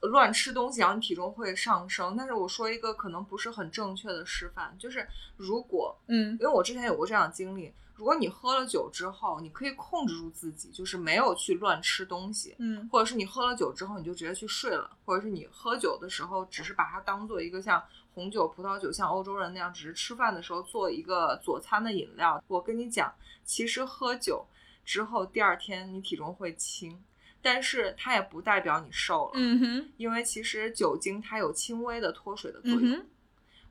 [0.00, 2.14] 乱吃东西，然后你体重会上升。
[2.16, 5.06] 但是我说一个可能不是很正确的示范，就是
[5.36, 17.82] 如果嗯因为我之前有过这样的经历，如果你喝了酒之后，你可以控制住自己，就是没有去乱吃东西，嗯或者是你喝了酒之后你就直接去睡了，或者是你喝酒的时候只是把它当做一个像
[18.12, 22.42] 红酒、葡萄酒，像欧洲人那样，只是吃饭的时候做一个佐餐的饮料。
[22.48, 23.12] 我跟你讲，
[23.44, 24.46] 其实喝酒
[24.84, 27.02] 之后第二天你体重会轻，
[27.46, 32.90] 但是它也不代表你瘦了，嗯哼因为其实酒精它有轻微的脱水的作用。
[32.90, 33.06] 嗯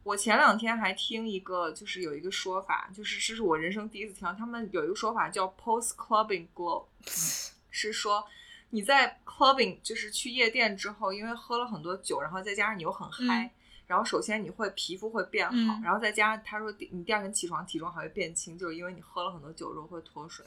[0.03, 6.85] 我前两天还听一个，就是有一个说法，就是这是我人生第一次听到，他们有一个说法叫 post clubbing glow，
[7.69, 8.23] 是说
[8.69, 13.51] 你在 clubbing 就是去夜店之后，因为喝了很多酒，然后再加上你又很嗨。
[13.88, 20.45] 然后首先你会皮肤会变好，嗯然后再加上他说你第二天起床体重还会变轻，就是因为你喝了很多酒之后会脱水。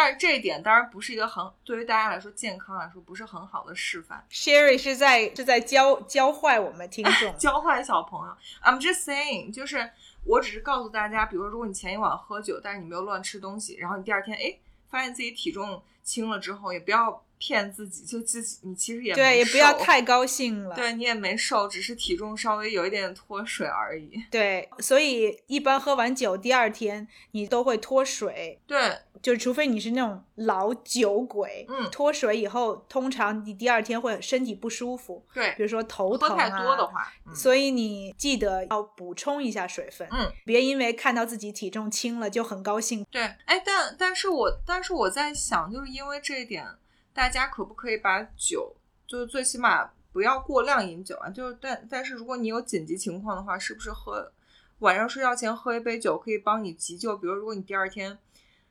[0.00, 4.24] 但是这一点当然不是一个很对于大家来说健康来说不是很好的示范。
[4.30, 7.34] ，Sherry 是在是在教教坏我们听众。
[7.36, 8.36] 教坏小朋友。
[8.62, 9.90] I'm just saying，就是
[10.24, 14.56] 我只是告诉大家，比如说，如果你前一晚喝酒，但是你没有乱吃东西，然后你第二天哎
[14.88, 20.74] 发现自己体重轻了之后，也不要骗自己，就自己你其实也对，也不要太高兴了。
[20.74, 24.10] 对你也没瘦，只是体重稍微有一点脱水而已。
[24.30, 36.48] 对，所以一般喝完酒第二天你都会脱水，对，就除非你是那种老酒鬼，嗯脱水以后，通常你第二天会身体不舒服，对比，如说头喝疼啊。
[36.48, 43.04] 太多的话，嗯所以你记得要补充一下水分，嗯，别因为看到自己体重轻了就很高兴。
[43.10, 46.66] 对，哎，但但是我但是我在想，就是因为这一点，
[47.12, 51.28] 大家可不可以把酒，就是最起码不要过量饮酒啊？
[51.28, 54.32] 就是但但是如果你有紧急情况的话，是不是喝
[54.80, 57.16] 晚上睡觉前喝一杯酒可以帮你急救？
[57.16, 58.16] 比如如果你第二天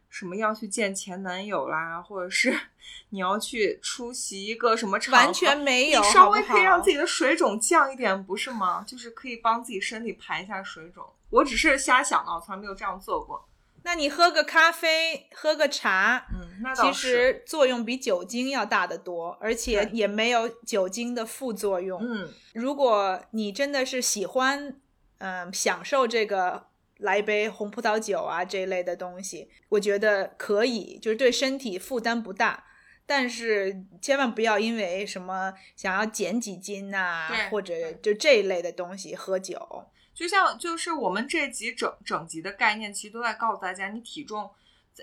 [0.09, 2.57] 什么要去见前男友啦，或者是
[3.09, 8.83] 你要去出席一个什么场合，完全没有，你稍微可以让自己的水肿降一点，不是吗？
[8.87, 11.05] 就是可以帮自己身体排一下水肿。
[11.29, 13.45] 我只是瞎想的，我从来没有这样做过。
[13.87, 16.93] 那你喝个咖啡，喝个茶，嗯，那倒其。
[16.93, 21.97] 实作用比酒精要大得多，而且也没有酒精的副作用。
[22.03, 24.75] 嗯，如果你真的是喜欢，
[25.19, 26.65] 嗯、享受这个
[26.97, 32.65] 来一杯红葡萄酒啊这一类的东西，我觉得可以，就是对身体负担不大。
[33.05, 39.85] 但是千万不要因为什么想要减几斤呐、对或者就这一类的东西喝酒。
[40.17, 44.49] 就像就是我们这集整整集的概念，其实都在告诉大家，你体重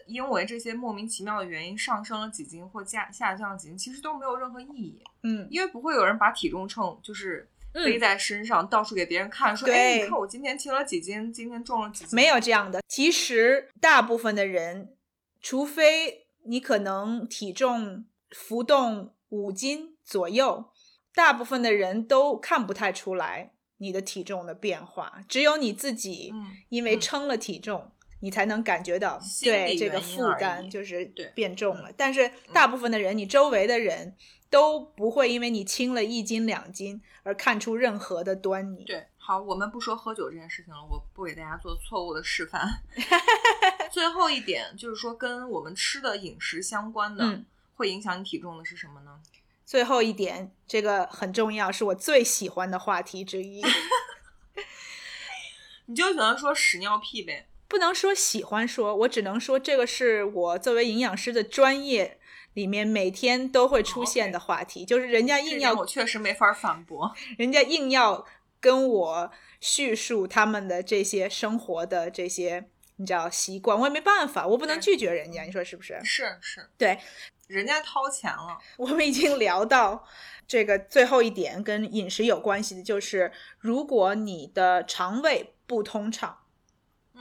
[0.07, 12.83] 因为这些莫名其妙的原因上升了几斤或下下降了几斤，其实都没有任何意义，嗯，因为不会有人把体重秤就是背嗯在身上，到处给别人看，说，对哎，你看我今天轻了几斤，今天重了几斤，没有这样的。
[12.88, 14.96] 其实大部分的人，
[15.40, 20.72] 除非你可能体重浮动五斤左右，
[21.14, 25.20] 大部分的人都看不太出来你的体重的变化。
[25.28, 31.90] 只有你自己嗯因为嗯称了体重，你才能感觉到对这个负担就是对变重了。
[31.90, 34.16] 嗯但是大部分的人，你周围的人
[34.50, 38.84] 都不会因为你轻了一斤两斤而看出任何的端倪。
[38.84, 42.68] 对，好，我们不说喝酒这件事情了，我不给大家做错误的示范。
[43.90, 49.20] 最后一点就是说，跟我们吃的饮食相关的，嗯会影响你体重的是什么呢？
[49.64, 53.62] 最后一点，这个很重要，是我最喜欢的话题之一。
[55.87, 57.46] 你就喜欢说屎尿屁呗。
[57.68, 62.18] 不能说喜欢说，我只能说这个是我作为营养师的专业
[62.53, 67.12] 里面每天都会出现的话题，就是人家硬要我确实没法反驳。
[67.37, 68.24] 人家硬要
[68.61, 76.00] 跟我叙述他们的这些生活的这些你知道习惯，我也没办法，我不能拒绝人家，你说是不是？
[76.05, 76.98] 是是，对，
[77.48, 80.04] 人家掏钱了， 我们已经聊到
[80.46, 86.38] 这个最后一点跟饮食有关系的，就是如果你的肠胃不通畅。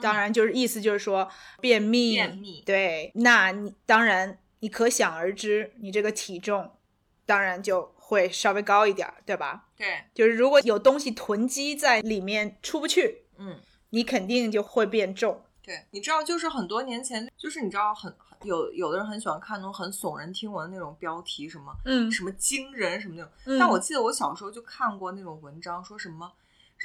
[0.02, 1.30] 当然，就是意思就是说
[1.62, 6.72] 便秘，便秘对，那你当然你可想而知，你这个体重
[7.28, 9.68] 当然就会稍微高一点儿，对吧？
[9.78, 13.60] 对，就是如果有东西囤积在里面出不去，嗯，
[13.92, 15.44] 你肯定就会变重。
[15.62, 23.32] 对，你知道，就是很多年前，就是你知道很很有有的人很喜欢看那种很耸人听闻的那种标题，什么嗯什么惊人什么那种。
[23.46, 26.32] 嗯但我记得我小时候就看过那种文章，说什么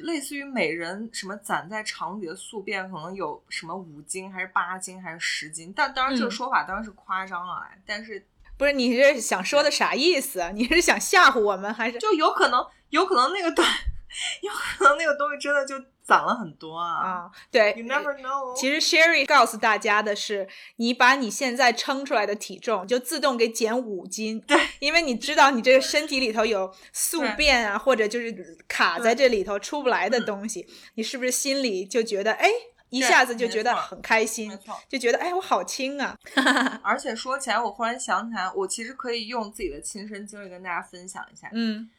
[0.01, 8.25] 类似于每人什么攒在肠里的宿便可能有什么五斤还是八斤还是十斤，但当然这个嗯说法当然是夸张了来，但是
[8.57, 10.51] 不是你是想说的啥意思啊？
[10.51, 11.99] 你是想吓唬我们还是？
[11.99, 13.64] 就有可能有可能那个东
[14.42, 17.05] 有可能那个东西真的就攒了很多啊。
[17.05, 18.55] 啊，对 You never know。
[18.57, 32.49] 其实 Sherry 告诉大家的是，你把你现在称出来的体重就自动给减五斤，对，因为你知道你这个身体里头有宿便啊，或者就是卡在这里头出不来的东西，你是不是心里就觉得哎，
[32.90, 36.18] 一下子就觉得很开心没，错，就觉得哎，我好轻啊，
[36.83, 41.51] 而且说起来，我忽然想起来，我其实可以用自己的亲身经历跟大家分享一下。
[41.53, 41.90] 嗯，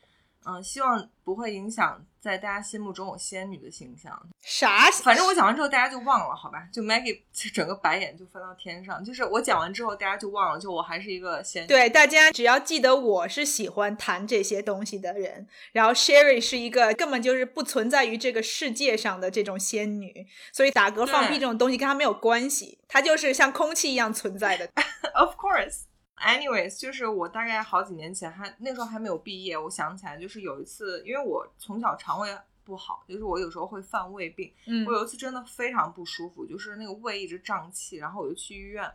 [0.46, 4.18] 嗯，希望不会影响在大家心目中我仙女的形象。
[4.42, 4.90] 啥？
[5.04, 6.68] 反正我讲完之后，大家就忘了，好吧？
[6.72, 9.04] 就 Maggie 就整个白眼就翻到天上。
[9.04, 11.68] 就是我讲完之后，大家就忘了，就我还是一个仙女。
[11.68, 24.70] 对，大家只要记得我是喜欢谈这些东西的人，然后 Sherry 是一个根本就是不存在于这个世界上的这种仙女，所以打嗝放屁这种东西跟她没有关系，她就是像空气一样存在的。
[25.14, 25.82] Of course.
[26.20, 34.54] Anyways，就是我大概好几年前还那时候还没有毕业，我想起来就是有一次，因为我从小肠胃不好，就是我有时候会犯胃病。
[34.68, 38.92] 嗯我有一次真的非常不舒服，就是那个胃一直胀气，然后我就去医院。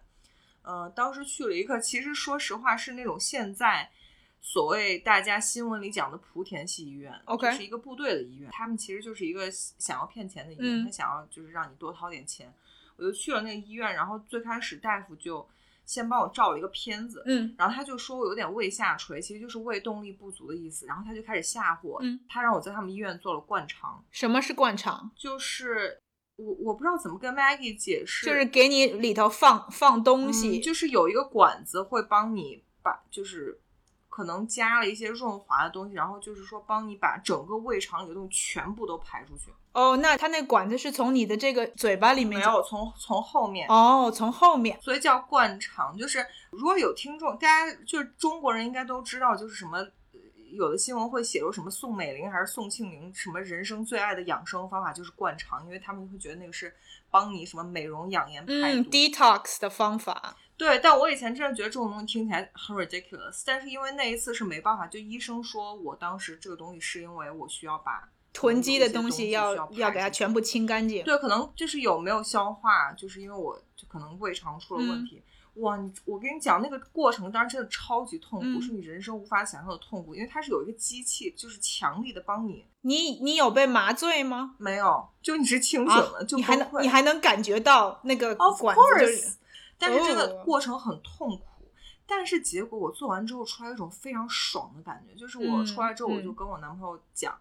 [0.63, 3.91] 呃，当时去了一个，其实说实话是那种现在
[4.41, 12.53] 所谓大家新闻里讲的莆田系医院 OK 是一个部队的医院，他们其实就是一个想要骗钱的医院，嗯他想要就是让你多掏点钱。
[12.97, 15.47] 我就去了那个医院，然后最开始大夫就
[15.85, 20.87] 先帮我照了一个片子，嗯然后他就说我有点胃下垂，其实就是胃动力不足的意思。
[20.87, 25.11] 然后他就开始吓唬我，嗯他让我在他们医院做了灌肠，什么是灌肠？
[25.17, 25.99] 就是
[26.37, 33.61] 我我不知道怎么跟 Maggie 解释，就是给你里头放放东西，嗯就是有一个管子会帮你把，就是
[34.15, 39.53] 可能加了一些润滑的东西，然后就是说帮你把整个胃肠里的东西全部都排出去。
[39.73, 43.67] 哦，那它那管子是从你的这个嘴巴里面没有从从后面。
[43.69, 44.81] 哦，从后面。
[44.81, 50.21] 所以叫灌肠，就是如果有听众，大家就是中国人应该都知道，就是什么呃
[50.53, 56.73] 有的新闻会写出什么宋美龄还是宋庆龄什么人生最爱的养生方法就是灌肠，因为他们会觉得那个是
[57.11, 58.91] 帮你什么美容养颜排嗯毒。
[58.91, 60.37] ，detox 的方法。
[60.57, 71.05] 对，但我以前真的觉得这种东西听起来很 ridiculous，但是因为那一次是没办法，就医生说我当时这个东西是因为我需要把囤积的东西要要给它全部清干净。
[71.05, 75.23] 对，可能就是有没有消化，就是因为我就可能胃肠出了问嗯题。
[75.55, 82.67] 哇，你我跟你讲，那个过程当然真的超级痛苦，嗯是你人生无法想象的痛苦，因为它是有一个机器，就是强力的帮你。
[82.81, 84.57] 你你有被麻醉吗？
[84.59, 89.37] 没有，就你是清醒的，啊，就你还能你还能感觉到那个管子就是
[89.79, 91.45] 但是这个哦过程很痛苦。
[92.07, 97.35] 但是结果我做完之后出来有一种非常爽的感觉，就是我嗯出来之后我就嗯跟我男朋友讲，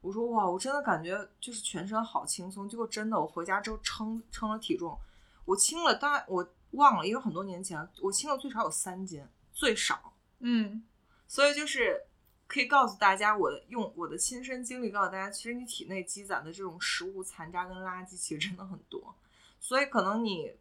[0.00, 2.68] 我说哇，我真的感觉就是全身好轻松。
[2.68, 4.98] 结果真的，我回家之后称称了体重，
[5.44, 10.12] 我轻了大概我忘了，因为很多年前我轻了最少有三斤，最少。
[10.40, 10.82] 嗯
[11.28, 12.02] 所以就是
[12.48, 19.14] 可以告诉大家，我的用我的亲身经历告诉大家，其实你体内积攒的这种食物残渣跟垃圾其实真的很多，
[19.60, 20.52] 所以可能你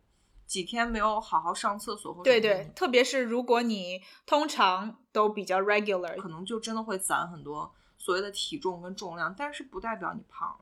[0.48, 10.58] 几天没有好好上厕所或者对对，特别是如果你通常都比较 regular，可能就真的会攒很多所谓的体重跟重量，但是不代表你胖。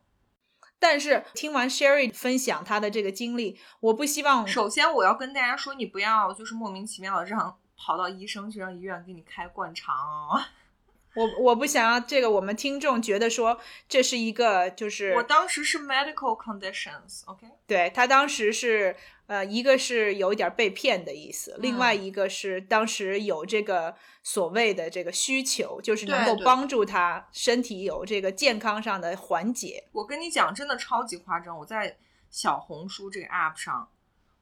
[0.78, 10.44] 但是听完 Sherry 分享她的这个经历，我不希望首先，我要跟大家说，你不要就是莫名其妙的让跑到医生去让医院给你开灌肠哦。
[11.16, 13.58] 我我不想要这个我们听众觉得说
[13.88, 29.88] 这是一个就是我当时是 medical conditions，OK？、对他当时是呃，一个是有一点被骗的意思，另外嗯一个是当时有这个所谓的这个需求，就是能够帮助他身体有这个健康上的缓解。
[29.92, 31.58] 我跟你讲，真的超级夸张。
[31.58, 31.98] 我在
[32.30, 33.90] 小红书这个 app 上，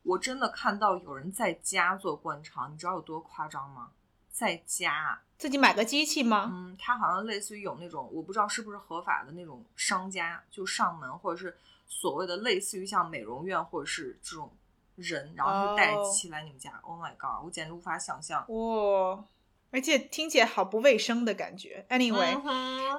[0.03, 3.91] 我真的看到有人在家做灌肠，你知道有多夸张吗？
[4.29, 6.49] 在家，自己买个机器吗？
[6.51, 11.55] 嗯，他好像类似于有那种，我不知道是不是合法的那种商家，就上门或者是
[11.87, 14.51] 所谓的类似于像美容院或者是这种
[14.95, 16.79] 人，然后就带着哦机器来你们家。
[16.83, 17.45] Oh my god！
[17.45, 18.45] 我简直无法想象。
[18.47, 19.25] 哇、
[19.71, 21.85] 而且听起来好不卫生的感觉。
[21.89, 22.37] Anyway，、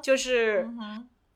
[0.02, 0.68] 就是、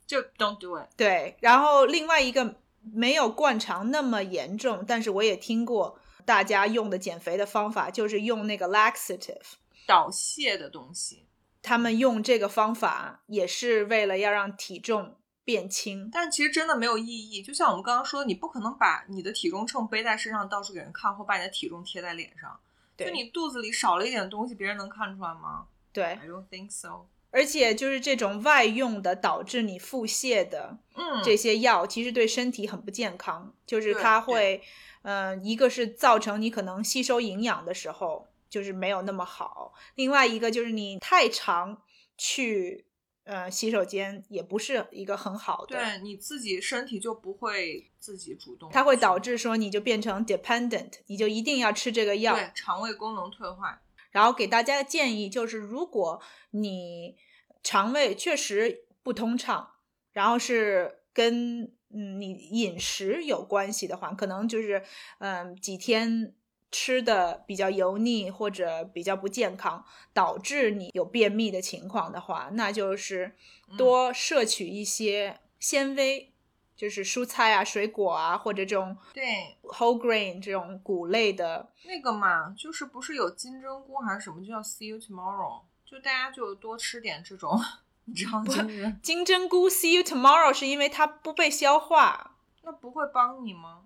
[0.07, 0.89] 就 don't do it。
[0.97, 9.55] 对，然后另外一个没有灌肠那么严重，但是我也听过大家用的减肥的方法，就是用那个 laxative。
[9.87, 11.27] 导泻的东西，
[11.63, 15.15] 他们用这个方法也是为了要让体重
[15.49, 16.11] 变轻。
[16.13, 17.43] 但其实真的没有意义。
[17.43, 22.61] 就像我们刚刚说的，你不可能把你的体重秤背在身上到处给人看，或把你的体重贴在脸上。
[22.99, 27.07] 就你肚子里少了一点东西，别人能看出来吗对，？I don't think so。
[27.31, 33.55] 而且就是这种外用的导致你腹泻的嗯，这些药，其实对身体很不健康。
[33.65, 34.63] 就是它会，
[35.01, 41.81] 嗯、一个是造成你可能吸收营养的时候就是没有那么好，另外一个就是你太常
[42.19, 42.85] 去
[43.29, 45.77] 呃洗手间也不是一个很好的。
[45.77, 52.35] 对你自己身体就不会自己主动，它会导致说你就变成 dependent，你就一定要吃这个药。
[52.35, 53.83] 对肠胃功能退化。
[54.11, 56.21] 然后给大家的建议就是，如果
[56.53, 57.17] 你
[57.63, 59.73] 肠胃确实不通畅，
[60.13, 64.83] 然后是跟嗯你饮食有关系的话，可能就是
[65.19, 66.35] 嗯几天
[66.71, 73.35] 吃的比较油腻或者比较不健康，导致你有便秘的情况的话，那就是
[73.77, 76.33] 多摄取一些纤维。
[76.79, 87.61] 就是蔬菜啊、水果啊，或者这种对，whole grain 这种谷类的那个嘛，就是不是有金针菇还是什么，就叫 See you tomorrow，就大家就多吃点这种，
[88.05, 93.81] 你知道，吗金针菇 see you tomorrow 是因为它不被消化，那不会帮你吗？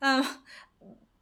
[0.00, 0.22] 嗯，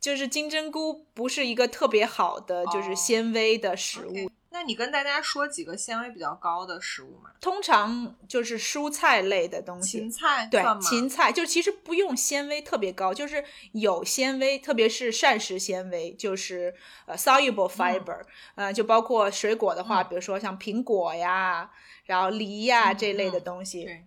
[0.00, 7.30] 就是金针菇不是一个特别好的就是哦纤维的食物那那你跟大家说几个纤维比较高的食物嘛？
[7.40, 13.42] 通常就是蔬菜类的东西，芹菜对芹菜就其实不用纤维特别高，就是
[13.72, 16.74] 有纤维，特别是膳食纤维，就是
[17.06, 18.20] 呃 soluble fiber，、
[18.56, 21.70] 呃，就包括水果的话，嗯比如说像苹果呀，
[22.04, 23.84] 然后梨呀、嗯这类的嗯东西。
[23.84, 24.04] 对，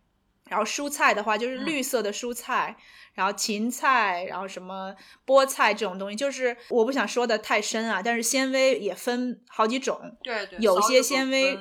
[0.49, 2.77] 然后蔬菜的话，就是嗯绿色的蔬菜，
[3.13, 4.95] 然后芹菜，然后什么
[5.25, 10.17] 菠菜这种东西，就是我不想说的太深啊，但是纤维也分好几种。
[10.23, 11.57] 对对，有些纤维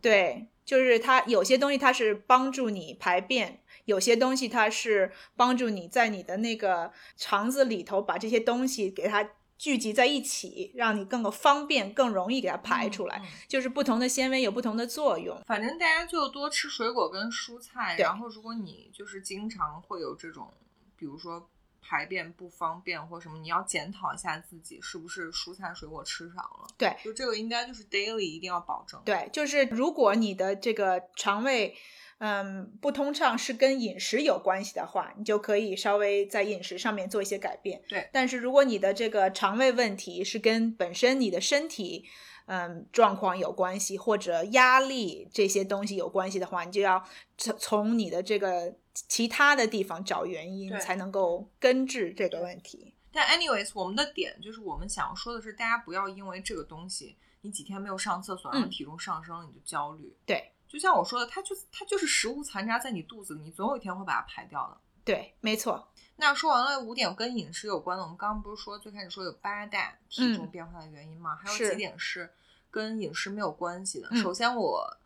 [0.00, 9.28] 对，就是它有些东西它是帮助你排便，有些东西它是帮助你在你的那个肠子里头把这些东西给它
[9.58, 13.18] 聚集在一起，让你更方便、更容易给它排出来。
[13.18, 15.36] 嗯嗯就是不同的纤维有不同的作用。
[15.46, 20.52] 反正大家就多吃水果跟蔬菜，然后如果你就是经常会有这种，
[20.98, 21.48] 比如说
[21.80, 26.66] 排便不方便或什么，你要检讨一下自己是不是蔬菜水果吃少了。
[26.76, 29.00] 对，就这个应该就是 daily 一定要保证。
[29.04, 31.74] 对，就是如果你的这个肠胃，
[32.18, 37.80] 嗯，不通畅是跟饮食有关系的话，你就可以稍微在饮食上面做一些改变。
[37.88, 42.04] 对但是如果你的这个肠胃问题是跟本身你的身体，
[42.46, 47.04] 嗯，状况有关系，或者压力这些东西有关系的话，你就要
[47.36, 48.74] 从从你的这个
[49.06, 52.94] 其他的地方找原因，才能够根治这个问题。
[53.12, 60.14] 但 anyways，我们的点就是我们想要说的是，大家不要因为这个东西，你几天没有上厕所，然后嗯体重上升了，你就焦虑。
[60.26, 64.78] 对就像我说的，它就它就是食物残渣在你肚子里，你总有一天会把它排掉的。
[65.04, 65.88] 对，没错。
[66.16, 71.34] 那说完了五点跟饮食有关的，我们刚刚不是说最开始说有八大体重嗯变化的原因吗？
[71.36, 72.30] 还有几点是
[72.70, 74.08] 跟饮食没有关系的。
[74.10, 74.98] 嗯首先我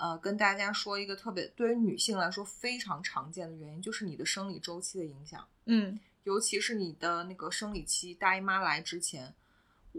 [0.00, 9.34] 呃跟大家说一个特别对于女性来说非常常见的原因，就是你的生理周期的影响，嗯尤其是你的那个生理期大姨妈来之前。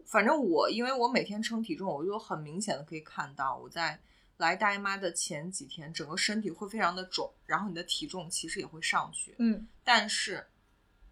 [0.05, 3.99] 反正我因为我每天称体重，我就很明显的可以看到我在
[4.37, 9.35] 来大姨妈的前几天，整个身体会非常的肿，然后你的体重其实也会上去。
[9.37, 10.47] 嗯但是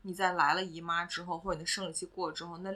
[0.03, 2.71] 你在来了姨妈之后，或者你的生理期过了之后，那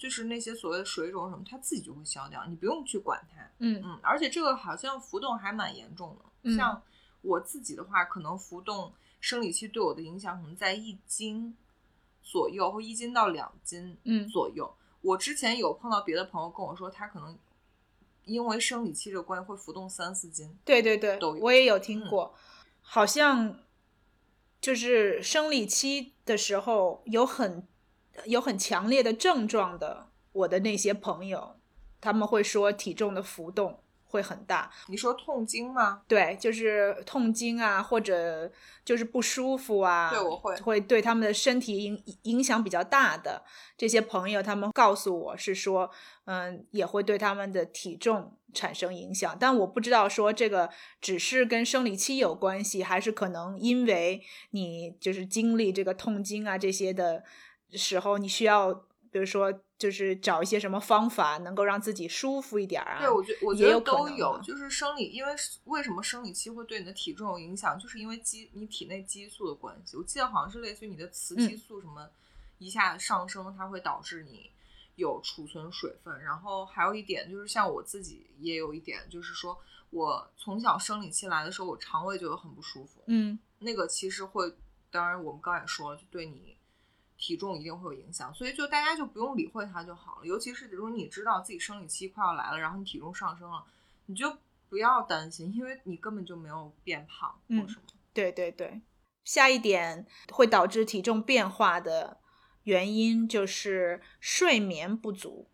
[0.00, 3.46] 就是那些所谓的水肿什么，它自己就会消掉，你不用去管它。
[3.58, 6.24] 嗯嗯，而且这个好像浮动还蛮严重的。
[6.44, 6.82] 嗯像
[7.20, 11.54] 我自己的话，可能浮动生理期对我的影响可能在一斤
[12.22, 14.74] 左右，或一斤到两斤嗯左右。
[15.02, 17.38] 我之前有碰到别的朋友跟我说，他可能
[18.24, 20.58] 因为生理期这个关系会浮动三四斤。
[20.64, 22.34] 对对对我也有听嗯过，
[22.80, 23.58] 好像
[24.62, 27.66] 就是生理期的时候有很
[28.24, 31.56] 有很强烈的症状的，我的那些朋友，
[32.00, 36.02] 他们会说体重的浮动会很大，你说痛经吗？
[36.08, 38.50] 对，就是痛经啊，或者
[38.84, 43.44] 就是不舒服啊，对我会会对他们的身体影影响比较大的
[43.76, 45.90] 这些朋友，他们告诉我是说，
[46.24, 57.22] 嗯，也会对他们的体重产生影响，但我不知道说这个只是跟生理期有关系，还是可能因为你就是经历这个痛经啊这些的
[57.72, 58.72] 时候，你需要
[59.10, 69.96] 比如说就是找一些什么方法能够让自己舒服一点儿啊，对，我觉我觉得都有，啊就是生理，因为为什么生理期会对你的体重有影响，就是因为激你体内激素的关系。
[69.96, 72.08] 我记得好像是类似于你的雌激嗯素什么
[72.58, 74.50] 一下上升，它会导致你
[74.96, 76.22] 有储存水分。
[76.22, 79.58] 然后还有一点就是，像我自己也有一点，就是说
[79.90, 83.02] 我从小生理期来的时候，我肠胃就有很不舒服。
[83.06, 84.54] 嗯那个其实会，
[84.90, 86.56] 当然我们刚才也说了，就对你
[87.20, 90.26] 体重一定会有影响，所以就大家就不用理会它就好了。
[90.26, 93.62] 尤其是如果你知道自己生理期快要来了，然后你体重上升了，
[94.06, 94.34] 你就
[94.70, 97.82] 不要担心，因为你根本就没有变胖或嗯什么。
[98.14, 98.80] 对对对，
[99.22, 102.18] 下一点会导致体重变化的
[102.62, 105.48] 原因就是睡眠不足。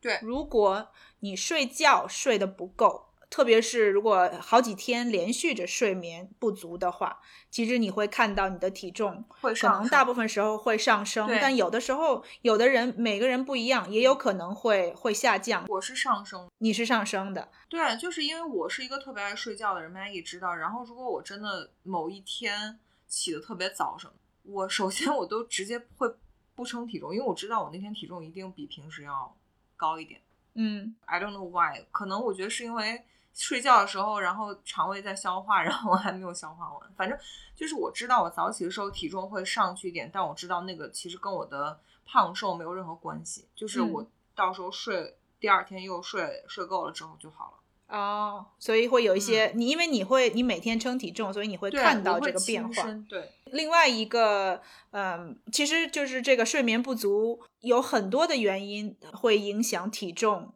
[0.00, 0.90] 对如果
[1.20, 7.18] 你睡觉睡得不够，特别是如果好几天连续着睡眠不足的话，
[7.50, 15.64] 其实你会看到你的体重可会上升能大部分时候会上升，对但有的时候有的人每个人不一样，也有可能会会下降。
[15.66, 20.54] 我是上升，你是上升的，对，就是因为我是一个特别爱睡觉的人，Maggie 知道。
[20.54, 22.78] 然后如果我真的某一天
[23.08, 24.12] 起得特别早什么，
[24.42, 26.06] 我首先我都直接会
[26.54, 29.34] 不称体重，因为我知道我那天体重一定比平时要
[29.74, 30.20] 高一点。
[30.54, 36.92] 嗯 I don't know why，可能我觉得是因为睡觉的时候，然后肠胃在消化，然后我还没有消化完。
[36.94, 37.18] 反正
[37.56, 47.61] 就是我知道我早起的时候体重会上去一点，但我知道那个其实跟我的胖瘦没有任何关系，就是嗯我到时候睡第二天又睡睡够了之后就好了。
[47.92, 52.84] 哦，所以会有一些、你，因为你会你每天称体重，所以你会看到这个变化。
[53.06, 54.62] 对，另外一个，
[54.92, 60.54] 嗯，其实就是这个睡眠不足有很多的原因会影响体重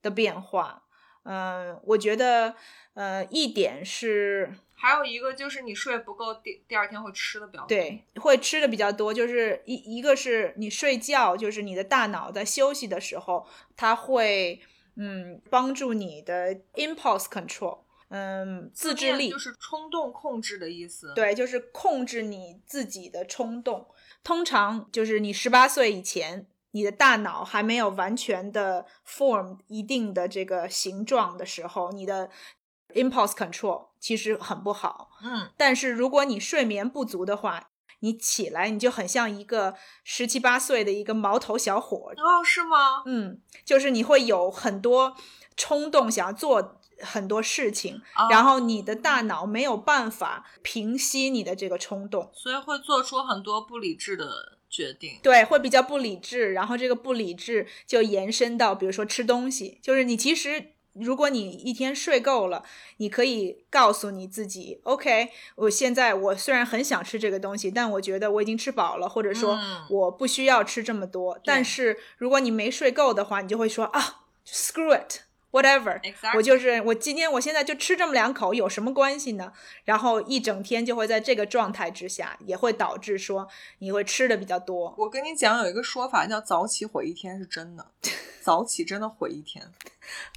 [0.00, 0.84] 的变化。
[1.24, 2.54] 嗯，我觉得
[2.94, 7.66] 呃一点是还有一个就是你睡不够，第第二天会吃的比较多。
[7.66, 13.44] 对，会吃的比较多，就是一一个是你睡觉，就是你的大脑在休息的时候，
[13.76, 14.60] 它会
[14.98, 17.78] 嗯帮助你的 impulse control，
[18.08, 21.12] 嗯自制力就是冲动控制的意思。
[21.14, 23.86] 对，就是控制你自己的冲动。
[24.24, 32.28] 通常就是你十八岁以前，你的大脑还没有完全的 form 一定的这个形状的时候，你的
[32.94, 35.10] impulse control 其实很不好。
[35.22, 37.70] 嗯，但是如果你睡眠不足的话，
[38.00, 39.74] 你起来你就很像一个
[40.04, 42.12] 十七八岁的一个毛头小伙。
[42.16, 43.02] 哦，是吗？
[43.06, 45.16] 嗯，就是你会有很多
[45.56, 52.30] 冲动，想要做很多事情，哦然后你的大脑没有办法平息你的这个冲动。
[52.34, 55.18] 所以会做出很多不理智的决定。
[55.22, 60.72] 对，会比较不理智，然后这个不理智就延伸到，比如说吃东西，就是你其实。
[61.00, 62.62] 如果你一天睡够了，
[62.98, 71.38] 你可以告诉你自己，OK，我现在我虽然很想吃这个东西，但我觉得我已经吃饱了，或者说嗯我不需要吃这么多。
[71.44, 79.52] 但是如果你没睡够的话，你就会说啊，screw it，whatever，Exactly 我就是我今天我现在就吃这么两口，有什么关系呢？
[79.84, 84.94] 然后一整天就会在这个状态之下，也会导致说你会吃的比较多。
[84.98, 87.86] 我跟你讲，有一个说法叫“早起毁一天”，是真的。
[88.48, 89.62] 早起真的毁一天，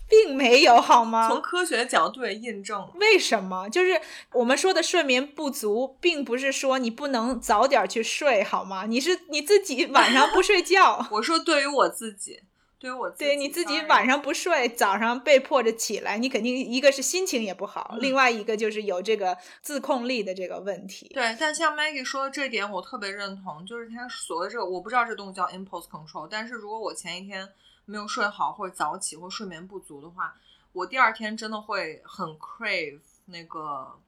[0.09, 1.29] 并没有好吗？
[1.29, 2.91] 从科学角度也印证了。
[2.95, 3.69] 为什么？
[3.69, 4.01] 就是
[4.33, 8.85] 我们说的睡眠不足，并不是说你不能早点去睡，好吗？
[8.85, 12.41] 你是你自己晚上不睡觉， 我说对于我自己，
[12.77, 21.09] 对于我对你自己晚上不睡，早上被迫着起来，你肯定一个是心情也不好，嗯另外一个就是有这个自控力的这个问题。
[21.13, 27.47] 对，但像 Maggie 说的这点，我特别认同，就是他所谓这个，我不知道这东西叫 impulse control，但是如果我前一天
[27.85, 30.35] 没有睡好，或者早起或睡眠不足的话，
[30.71, 33.99] 我第二天真的会很 crave 那个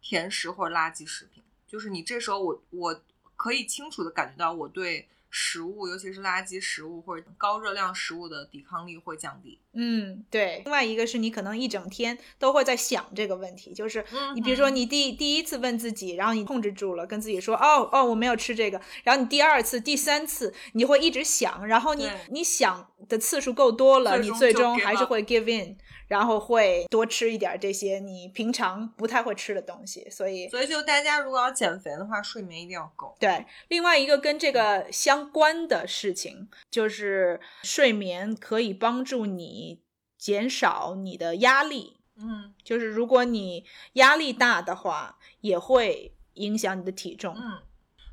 [0.00, 1.42] 甜食或者垃圾食品。
[1.66, 3.00] 就是你这时候我我
[3.36, 9.58] 可以清楚的感觉到我对食物，尤其是垃圾食物或者高热量食物的抵抗力会降低。
[9.74, 10.62] 嗯，对。
[10.64, 25.76] 另外一个是你可能一整天都会在想这个问题，就是嗯你比如说你第第一次问自己，然后你控制住了，跟自己说哦哦我没有吃这个，然后你第二次、第三次你会一直想，然后你你想的次数够多了，你最最终还是会 give in，
[26.08, 33.16] 然后会多吃一点这些你平常不太会吃的东西，所以所以就大家如果要减肥的话，睡眠一定要够。
[33.18, 39.61] 对，另外一个跟这个相关的事情，就是睡眠可以帮助你
[40.22, 41.96] 减少你的压力。
[42.14, 43.64] 嗯就是如果你
[43.94, 47.34] 压力大的话，也会影响你的体重。
[47.36, 47.60] 嗯。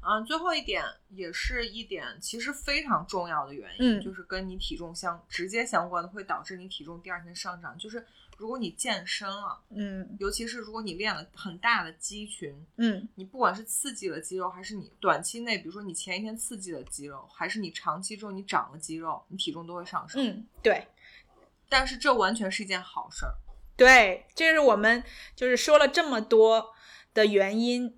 [0.01, 7.77] 嗯，最后一点也是一点，其实非常重要的原嗯因，就是跟你体重相直接相关的，会导致你体重第二天上涨。
[7.77, 8.03] 就是
[8.37, 20.25] 如果你健身了，嗯尤其是如果你练了很大的肌群，嗯你不管是刺激了肌肉，还是你短期内，比如说你前一天刺激了肌肉，还是你长期之后你长了肌肉，你体重都会上升。
[20.25, 20.87] 嗯，对
[21.69, 23.35] 但是这完全是一件好事儿。
[23.77, 25.01] 对，这是我们
[25.35, 26.73] 就是说了这么多
[27.13, 27.97] 的原因，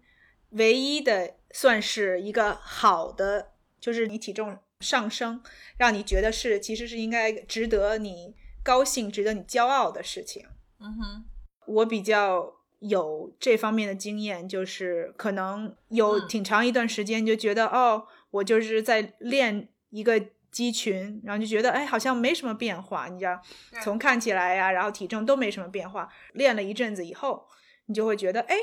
[0.52, 5.42] 唯一的算是一个好的，就是你体重上升，
[5.78, 10.46] 让你觉得是其实是应该值得你高兴、值得你骄傲的事情。
[10.80, 11.26] 嗯哼，
[11.66, 23.42] 我比较有这方面的经验，就是可能有嗯挺长一段时间就觉得，哦，我就是在练一个肌群，然后就觉得，哎，好像没什么变化，你知道，
[23.82, 26.10] 从看起来呀、然后体重都没什么变化。
[26.34, 27.48] 练了一阵子以后，
[27.86, 28.56] 你就会觉得，哎，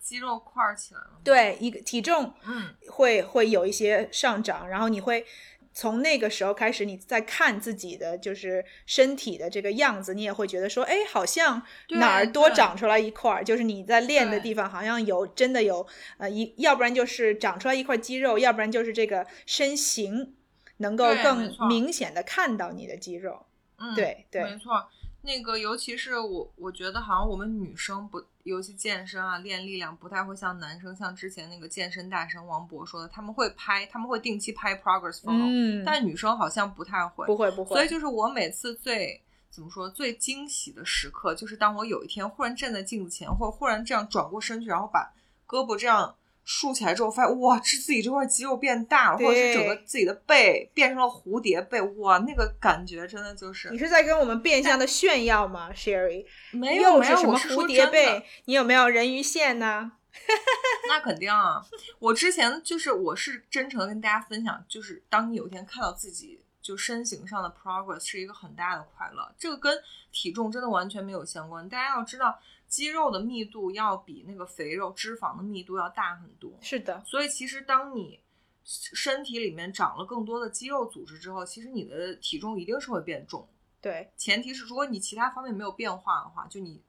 [0.00, 5.24] 肌肉块儿起来了。，对，一个体重嗯，会会有一些上涨，然后你会
[5.72, 15.86] 从那个时候开始，你再看自己的就是身体的这个样子，你也会觉得说，哎，好像哪儿多长出来一块儿，就是你在练的地方好像有真的有
[16.18, 20.34] 呃一，要不然就是长出来一块肌肉，要不然就是这个身形
[20.82, 23.46] 能够更明显的看到你的肌肉。
[23.78, 24.86] 嗯，对对没错。
[25.24, 37.24] 那个，尤其是我，我觉得好像我们女生不，尤其健身啊、练力量，不太会像男生，像之前那个健身大神王博说的，他们会拍，他们会定期拍 progress photo，、嗯，但女生好像不太会。
[37.26, 45.12] 不会不会，所以就是我每次最怎么说最惊喜的时刻，就是当我有一天忽然站在镜子前，或者忽然这样转过身去，然后把
[45.46, 56.26] 胳膊这样竖起来之后，发现哇，这自己这块肌肉变大了，或者是整个自己的背变成了蝴蝶背，哇，那个感觉真的就是你是在跟我们变相的炫耀吗，Sherry？
[56.52, 58.24] 没有没有，什么蝴蝶背？
[58.46, 59.92] 你有没有人鱼线呢？
[60.88, 61.64] 那肯定啊！
[61.98, 69.34] 我之前就是我是真诚的跟大家分享，就是当你有一天看到自己就身形上的 progress 是一个很大的快乐。
[69.38, 69.74] 这个跟
[70.12, 71.66] 体重真的完全没有相关。
[71.66, 72.38] 大家要知道，
[72.72, 76.50] 肌肉的密度要比那个肥肉、脂肪的密度要大很多。
[76.62, 78.18] 是的，所以其实当你
[78.64, 83.46] 身体里面长了更多的肌肉组织之后，其实你的体重一定是会变重。
[83.82, 86.82] 对，前提是如果你其他方面没有变化的话，就你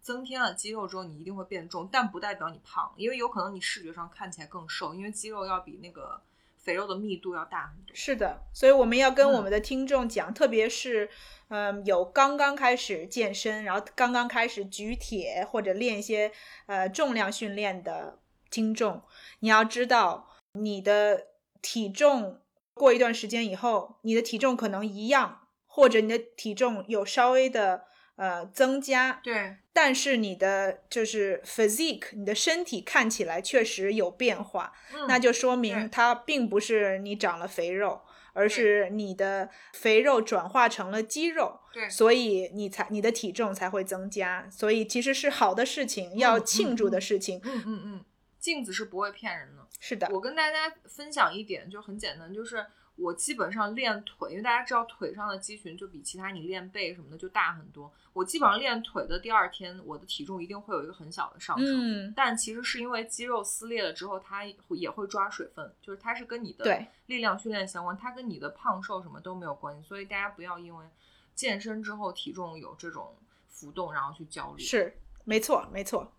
[0.00, 6.20] 增添了肌肉之后，你一定会变重，但不代表你胖，因为有可能你视觉上看起来更瘦，因为肌肉要比那个
[6.62, 7.94] 肥肉的密度要大很多。
[7.94, 11.10] 是的，所以我们要跟嗯我们的听众讲，特别是
[11.48, 16.30] 嗯有刚刚开始健身，然后刚刚开始举铁或者练一些
[16.66, 18.18] 呃重量训练的
[18.50, 19.02] 听众，
[19.40, 21.26] 你要知道你的
[21.60, 22.40] 体重
[22.74, 27.84] 过一段时间以后，你的体重可能一样，或者你的体重有稍微的
[28.22, 38.02] 呃增加，对，但是你的就是 physique，你的身体看起来确实有变化，嗯那就说明它并不是你长了肥肉，
[38.32, 47.40] 而是你的肥肉转化成了肌肉，对所以你才你的体重才会增加，所以其实是好的事情，要嗯庆祝的嗯事情。
[47.42, 48.04] 嗯嗯嗯，
[48.38, 49.66] 镜子是不会骗人的。
[49.80, 52.64] 是的，我跟大家分享一点，就很简单，就是
[52.96, 57.92] 我基本上练腿，因为大家知道腿上的肌群就比其他你练背什么的就大很多。
[58.12, 61.66] 我基本上练腿的第二天，我的体重一定会有一个很小的上升。
[62.08, 69.88] 嗯，但其实是因为肌肉撕裂了之后，它也会抓水分，就是它是跟你的力量训练相关，它跟你的胖瘦什么都没有关系。
[69.88, 70.86] 所以大家不要因为
[71.34, 73.16] 健身之后体重有这种
[73.48, 74.62] 浮动，然后去焦虑。
[74.62, 76.12] 是没错，没错。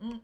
[0.00, 0.20] 嗯，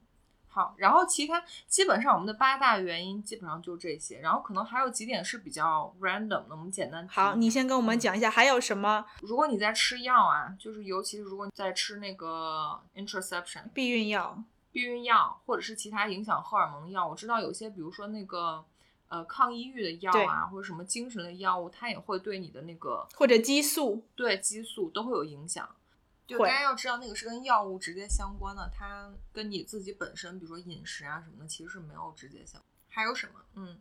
[0.56, 14.42] 好，然后其他基本上我们的八大原因基本上就这些，然后可能还有几点是比较 random 的，我们简单好，你先跟我们嗯讲一下还有什么如果你在吃药啊，就是尤其是如果你在吃那个 interception 避孕药。
[14.72, 18.64] 避孕药，或者是其他影响荷尔蒙的药，我知道有些比如说那个
[19.08, 25.68] 呃抗抑郁的药啊，或者什么精神的药物，它也会对你的那个或者激素，对激素都会有影响。
[26.26, 32.64] 就大家要知道，那个是跟药物直接相关的，它跟你自己本身，比如说饮食啊什么的，其实是没有直接相关。
[32.88, 33.34] 还有什么？
[33.54, 33.80] 嗯，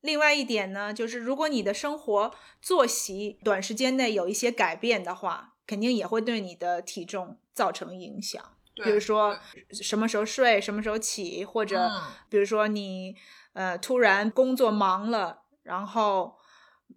[0.00, 8.42] 另外一点呢，就是如果你的生活作息短时间内有一些改变的话，肯定也会对你的体重造成影响。
[8.74, 9.38] 对，比如说
[9.70, 13.16] 什么时候睡，什么时候起，或者嗯比如说你
[13.52, 16.38] 呃突然工作忙了，然后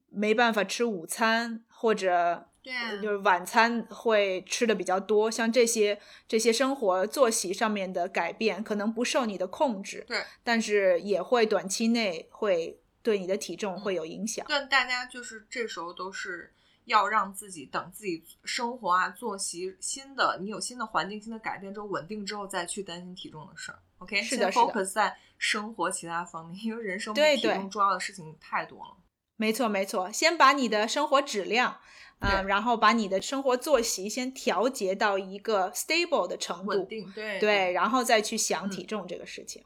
[0.09, 14.45] 没办法吃午餐，或者对啊就是晚餐会吃的比较多，像这些这些生活作息上面的改变，可能不受你的控制，对，但是也会短期内会对你的体重会有影响。
[14.47, 16.53] 但大家就是这时候都是
[16.85, 23.79] 要让自己等自己生活啊、作息新的，你有新的环境、新的改变之后稳定之后，再去担心体重的事儿。
[23.97, 28.97] OK，先是的是的 focus 在生活其他方面，因为人生比体对对重重要的事情太多了。
[29.41, 31.79] 没错，没错，先把你的生活质量，
[32.19, 39.63] 啊、对然后把你的生活作息先调节到一个 stable 的程度，稳定，对对，然后再去想嗯体重这个事情。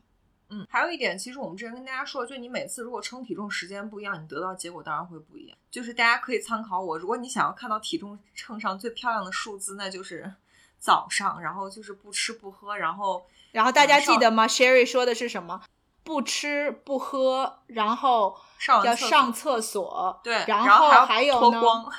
[0.49, 5.57] 嗯，还有一点，其实我们之前跟大家说，就你每次如果称体重时间不一样，你得到结果当然会不一样。
[5.69, 10.33] 就是大家可以参考我，如果你想要看到体重秤上最漂亮的数字，那就是
[10.79, 15.63] 早上，然后就是不吃不喝，然后然后大家记得吗？Sherry 说的是什么？
[16.05, 21.91] 不吃不喝，然后要上完厕所上厕所，对，然后还还有呢，脱光，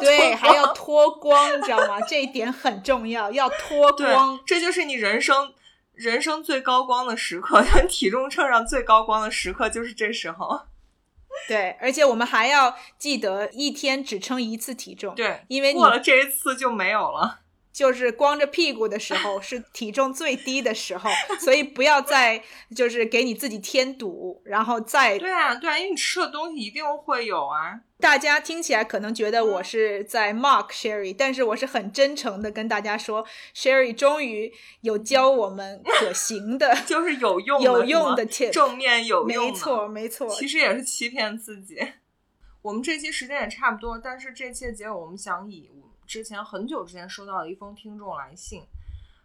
[0.00, 2.00] 对，还要脱光，你知道吗？
[2.00, 5.52] 这一点很重要，要脱光。，这就是你人生
[5.94, 10.62] 人生最高光的时刻， 体重秤上最高光的时刻就是这时候。
[11.48, 17.40] 对，而且我们还要记得一天只称一次体重，对，因为你过了这一次就没有了。
[17.72, 21.10] 就是光着屁股的时候是体重最低的时候，
[21.40, 22.42] 所以不要再
[22.76, 27.80] 就是给你自己添堵，然后再对啊，对啊，因为你吃的东西一定会有啊。
[27.98, 41.76] 大家听起来可能觉得嗯我是在 mock Sherry，但是我是很真诚的跟大家说，Sherry 终于有教我们可行的， 就是有用的有用的 tip 正面有用，没错没错，其实也是欺骗自己。
[42.60, 48.66] 我们这期时间也差不多，但是这期的结尾，我们想以我们之前很久之前收到的一封听众来信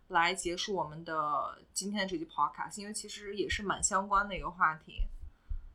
[0.07, 5.01] 来结束我们的今天的这期 podcast，因为其实也是蛮相关的一个话题。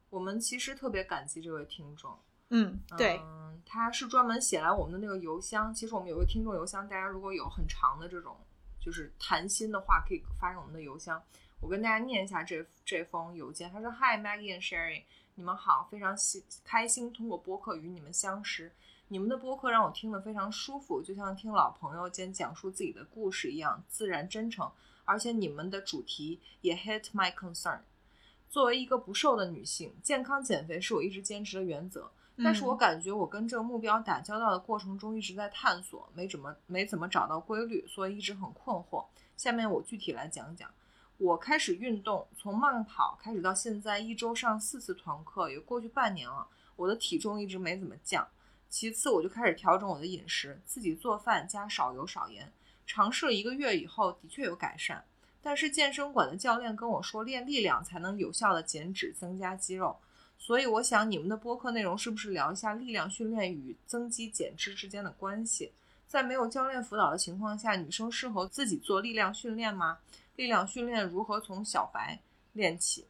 [0.08, 5.74] 我们其实特别感激这位听众，嗯，对，嗯，他是专门写来我们的那个邮箱。
[5.74, 8.34] 其实我们有个听众邮箱，大家如果有很长的这种
[8.80, 11.22] 就是谈心的话，可以发给我们的邮箱。
[11.60, 13.70] 我跟大家念一下这这封邮件。
[13.70, 15.02] 他说：“Hi Maggie and Sherry，
[15.34, 18.72] 你们好，非常喜开心通过播客与你们相识。
[19.12, 24.72] 你们的播客让我听得非常舒服，就像听老朋友间讲述自己的故事一样，自然真诚。
[25.04, 27.80] 而且你们的主题也 hit my concern。
[28.48, 32.10] 作为一个不瘦的女性，健康减肥是我一直坚持的原则。
[32.42, 39.04] 但是我嗯感觉我跟这个目标打交道的过程中一直在探索，没怎么没怎么找到规律，所以一直很困惑。
[39.36, 40.70] 下面我具体来讲讲。
[41.18, 46.48] 我开始运动，从慢跑开始到现在，一周上四次团课，也过去半年了。
[46.76, 48.26] 我的体重一直没怎么降。
[48.72, 52.50] 其次，我就开始调整我的饮食，自己做饭加少油少盐。
[52.86, 55.04] 尝试了一个月以后，的确有改善。
[55.42, 59.94] 但是健身馆的教练跟我说，练力量才能有效的减脂、增加肌肉。
[60.38, 65.70] 所以我想，你们的播客内容是不是聊一下力量训练与增肌减脂之间的关系？
[66.08, 69.98] 在没有教练辅导的情况下，女生适合自己做力量训练吗？
[70.36, 72.18] 力量训练如何从小白
[72.54, 73.06] 练起？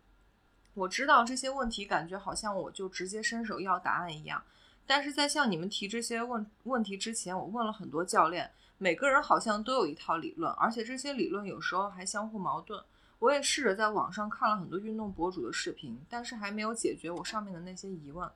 [0.75, 4.43] 我知道这些问题，感觉好像我就直接伸手要答案一样。
[4.87, 12.83] 但是在向你们提这些问问题之前，我问了很多教练，每个人好像都有一套理论，而且这些理论有时候还相互矛盾。
[13.19, 18.29] 我也试着在网上看了很多运动博主的视频，但是还没有解决我上面的那些疑问。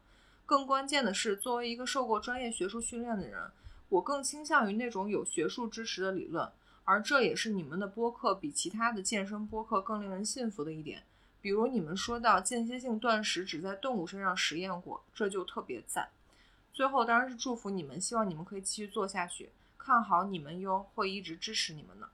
[0.47, 3.51] 更关键的是，作为一个受过专业学术训练的人，
[3.89, 6.49] 我更倾向于那种有学术支持的理论，
[6.85, 11.03] 而这也是你们的播客比其他的健身播客更令人信服的一点。
[11.41, 16.09] 比如你们说到间歇性断食只在动物身上实验过，这就特别赞。
[16.77, 22.07] 最后当然是祝福你们，希望你们可以继续做下去，看好你们哟，会一直支持你们的。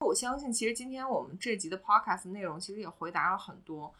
[0.00, 3.94] 我相信，其实今天我们这集的 podcast 内容其实也回答了很多，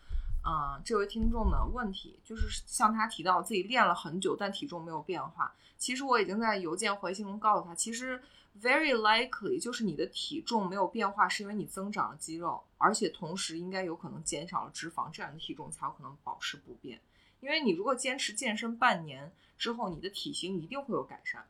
[0.45, 5.55] 嗯、这位听众的问题，就是像他提到自己练了很久，但体重没有变化。
[5.79, 8.23] 其实我已经在邮件回信中告诉他，其实
[8.61, 17.01] very likely 就是你的体重没有变化，是因为你增长了肌肉，而且同时应该有可能减少了脂肪，这样的体重才有可能保持不变。
[17.43, 21.45] 因为你如果坚持健身半年之后，你的体型一定会有改善。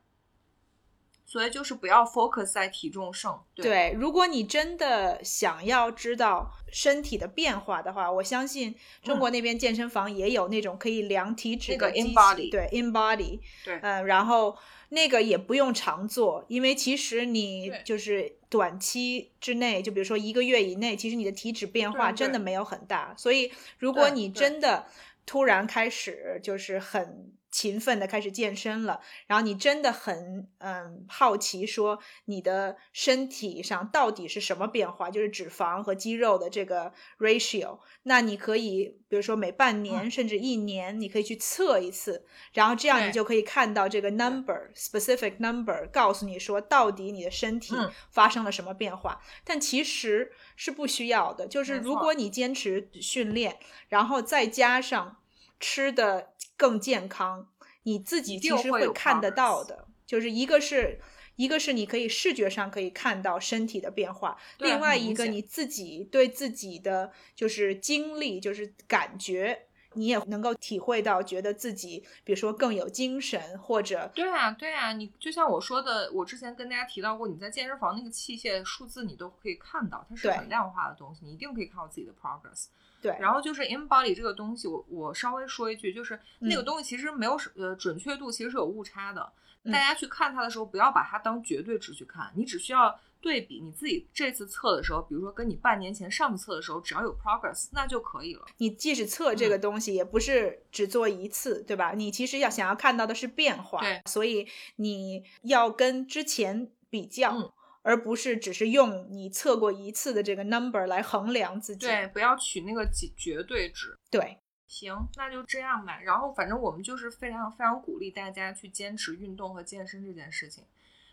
[1.25, 3.63] 所以就是不要 focus 在体重上，对。
[3.65, 13.79] 对，如果你真的想要知道身体的变化的话，我相信中国那边健身房也有那种可以量体脂嗯那个的机器，InBody 对 InBody，对。
[13.81, 14.55] 嗯，然后
[14.89, 24.85] 那个也不用常做，因为其实你就是短期之内，就比如说一个月以内，其实你的体脂变化真的没有很大，所以如果你真的
[25.25, 47.91] 突然开始就是很勤奋的开始健身了，然后你真的很嗯好奇说你的身体上到底是什么变化，就是脂肪和肌肉的这个 ratio，那你可以比如说每半年、嗯甚至一年，你可以去测一次，然后这样你就可以看到这个 number specific number 告诉你说到底你的身体嗯。
[48.09, 55.17] 发生了什么变化，但其实是不需要的，就是如果你坚持训练，然后再加上
[55.63, 57.47] 吃的更健康，
[57.83, 59.87] 你自己其实会看得到的。
[60.05, 60.99] 就是一个是，
[61.37, 69.67] 一个是你可以视觉上可以看到身体的变化，另外一个你自己对自己的就是经历，就是感觉。
[69.95, 82.69] 你也能够体会到，觉得自己，比如说更有精神，或者对啊，对啊，你就像我说的，我之前跟大家提到过，你在健身房那个器械数字你都可以看到，它是很量化的东西，你一定可以看到自己的 progress。
[83.03, 89.21] 对，然后就是 InBody 这个东西，我我稍微说一句，就是那个嗯东西其实没有什呃准确度，其实是有误差的。
[89.65, 98.43] 嗯大家去看它的时候，不要把它当绝对值去看，你只需要对比你自己这次测的时候，比如说跟你半年前上次测的时候，只要有 progress，那就可以了。
[98.57, 101.93] 你即使测这个东西，也不是只做一次，对吧？
[101.93, 104.45] 你其实要想要看到的是变化，对所以
[104.75, 107.49] 你要跟之前比较，嗯
[107.83, 111.85] 而不是只是用你测过一次的这个 number 来衡量自己。
[111.85, 113.95] 对，不要取那个绝绝对值。
[114.09, 115.99] 对行，那就这样吧。
[116.01, 120.63] 然后反正我们就是非常非常鼓励大家去坚持运动和健身这件事情。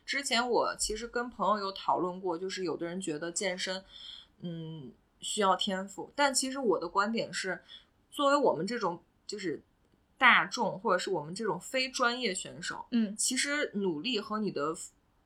[0.06, 3.84] 之前我其实跟朋友有讨论过，就是有的人觉得健身，
[4.40, 4.90] 嗯，
[5.20, 7.60] 需要天赋，但其实我的观点是，
[8.10, 9.62] 作为我们这种就是
[10.16, 14.74] 大众或者是我们这种非专业选手，嗯，其实努力和你的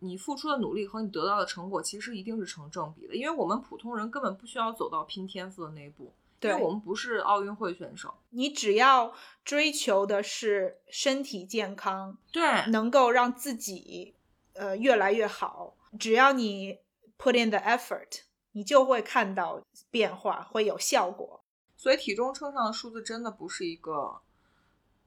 [0.04, 6.12] 你付出的努力和你得到的成果，其实一定是成正比的，因为我们普通人根本不需要走到拼天赋的那一步。
[6.40, 9.14] 因为对我们不是奥运会选手，你只要
[9.46, 14.14] 追求的是身体健康，对能够让自己
[14.52, 16.80] 呃越来越好，只要你
[17.18, 18.20] put in the effort，
[18.52, 21.42] 你就会看到变化，会有效果。
[21.78, 24.20] 所以体重秤上的数字真的不是一个，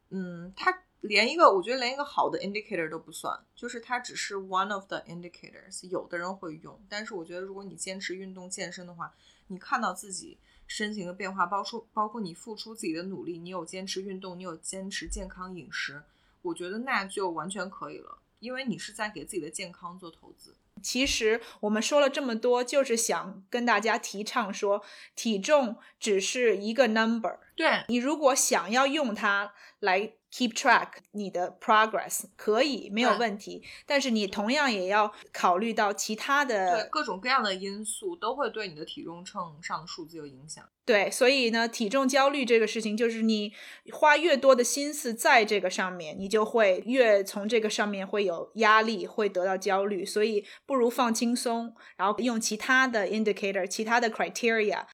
[0.10, 9.14] 嗯，它连一个我觉得连一个好的 indicator 都不算，就是它只是 one of the indicators，有的人会用，但是我觉得如果你坚持运动健身的话，
[9.48, 16.02] 你看到自己身形的变化，包括包括你付出自己的努力，你有坚持运动，你有坚持健康饮食，
[16.42, 20.56] 我觉得那就完全可以了，因为你是在给自己的健康做投资。
[20.84, 24.84] 其实我们说了这么多，就是想跟大家提倡说，
[25.16, 27.40] 体重只是一个 number。
[27.56, 33.64] 对，你如果想要用它来 keep track 你的 progress，可以没有问题。
[33.88, 40.64] 但是你同样也要考虑到其他对的各种各样的因素都会对你的体重秤上的数字有影响。
[40.86, 43.52] 对，所以呢，体重焦虑这个事情，就是你
[43.92, 50.06] 花越多的心思在这个上面，你就会越从这个上面会有压力，会得到焦虑。
[50.06, 54.86] 所以不如放轻松，然后用其他的 indicator、其他的 criteria，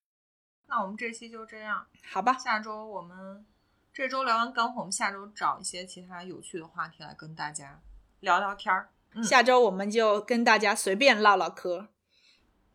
[0.68, 2.34] 那我们这期就这样，好吧？
[2.39, 3.46] 下周我们
[3.94, 7.80] 这周聊完干货，我们下周找一些其他有趣的话题来跟大家
[8.22, 8.89] 聊聊天儿。
[9.14, 11.89] 嗯下周我们就跟大家随便唠唠嗑。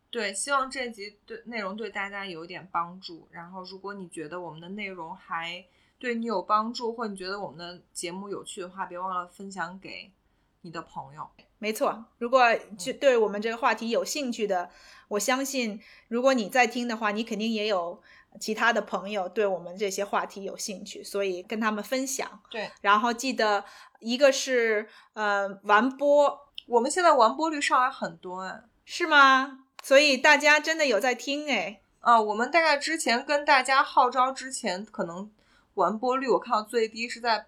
[0.09, 3.27] 对，希望这集对内容对大家有一点帮助。
[3.31, 5.65] 然后，如果你觉得我们的内容还
[5.97, 10.13] 对你有帮助，或你觉得我们的节目有趣的话，别忘了分享给
[10.61, 11.29] 你的朋友。
[11.57, 14.71] 没错，如果就对我们这个话题有兴趣的，
[15.09, 18.01] 我相信如果你在听的话，你肯定也有
[18.39, 22.41] 其他的朋友对我们这些话题有兴趣，所以跟他们分享。
[22.49, 23.63] 对，然后记得
[23.99, 28.61] 一个是呃完播我们现在完播率上来很多哎。
[28.85, 29.59] 是吗？
[29.83, 31.81] 所以大家真的有在听哎。
[31.99, 35.29] 啊，我们大概之前跟大家号召之前，可能
[35.73, 37.45] 完播率我看到最低是在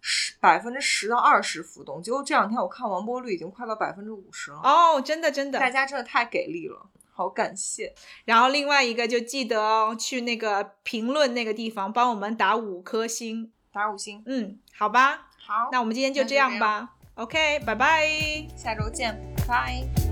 [0.00, 4.60] 十百分之十到二十浮动，结果这两天我看完播率已经快到百分之五十了。
[4.64, 5.60] 哦，真的真的。
[5.60, 7.94] 大家真的太给力了，好感谢。
[8.24, 13.52] 然后另外一个就记得哦，去那个评论那个地方帮我们打五颗星。
[13.72, 16.90] 打五星，嗯，好吧，好，那我们今天就这样吧。
[17.14, 18.08] OK，拜拜。
[18.56, 20.09] 下周见，拜。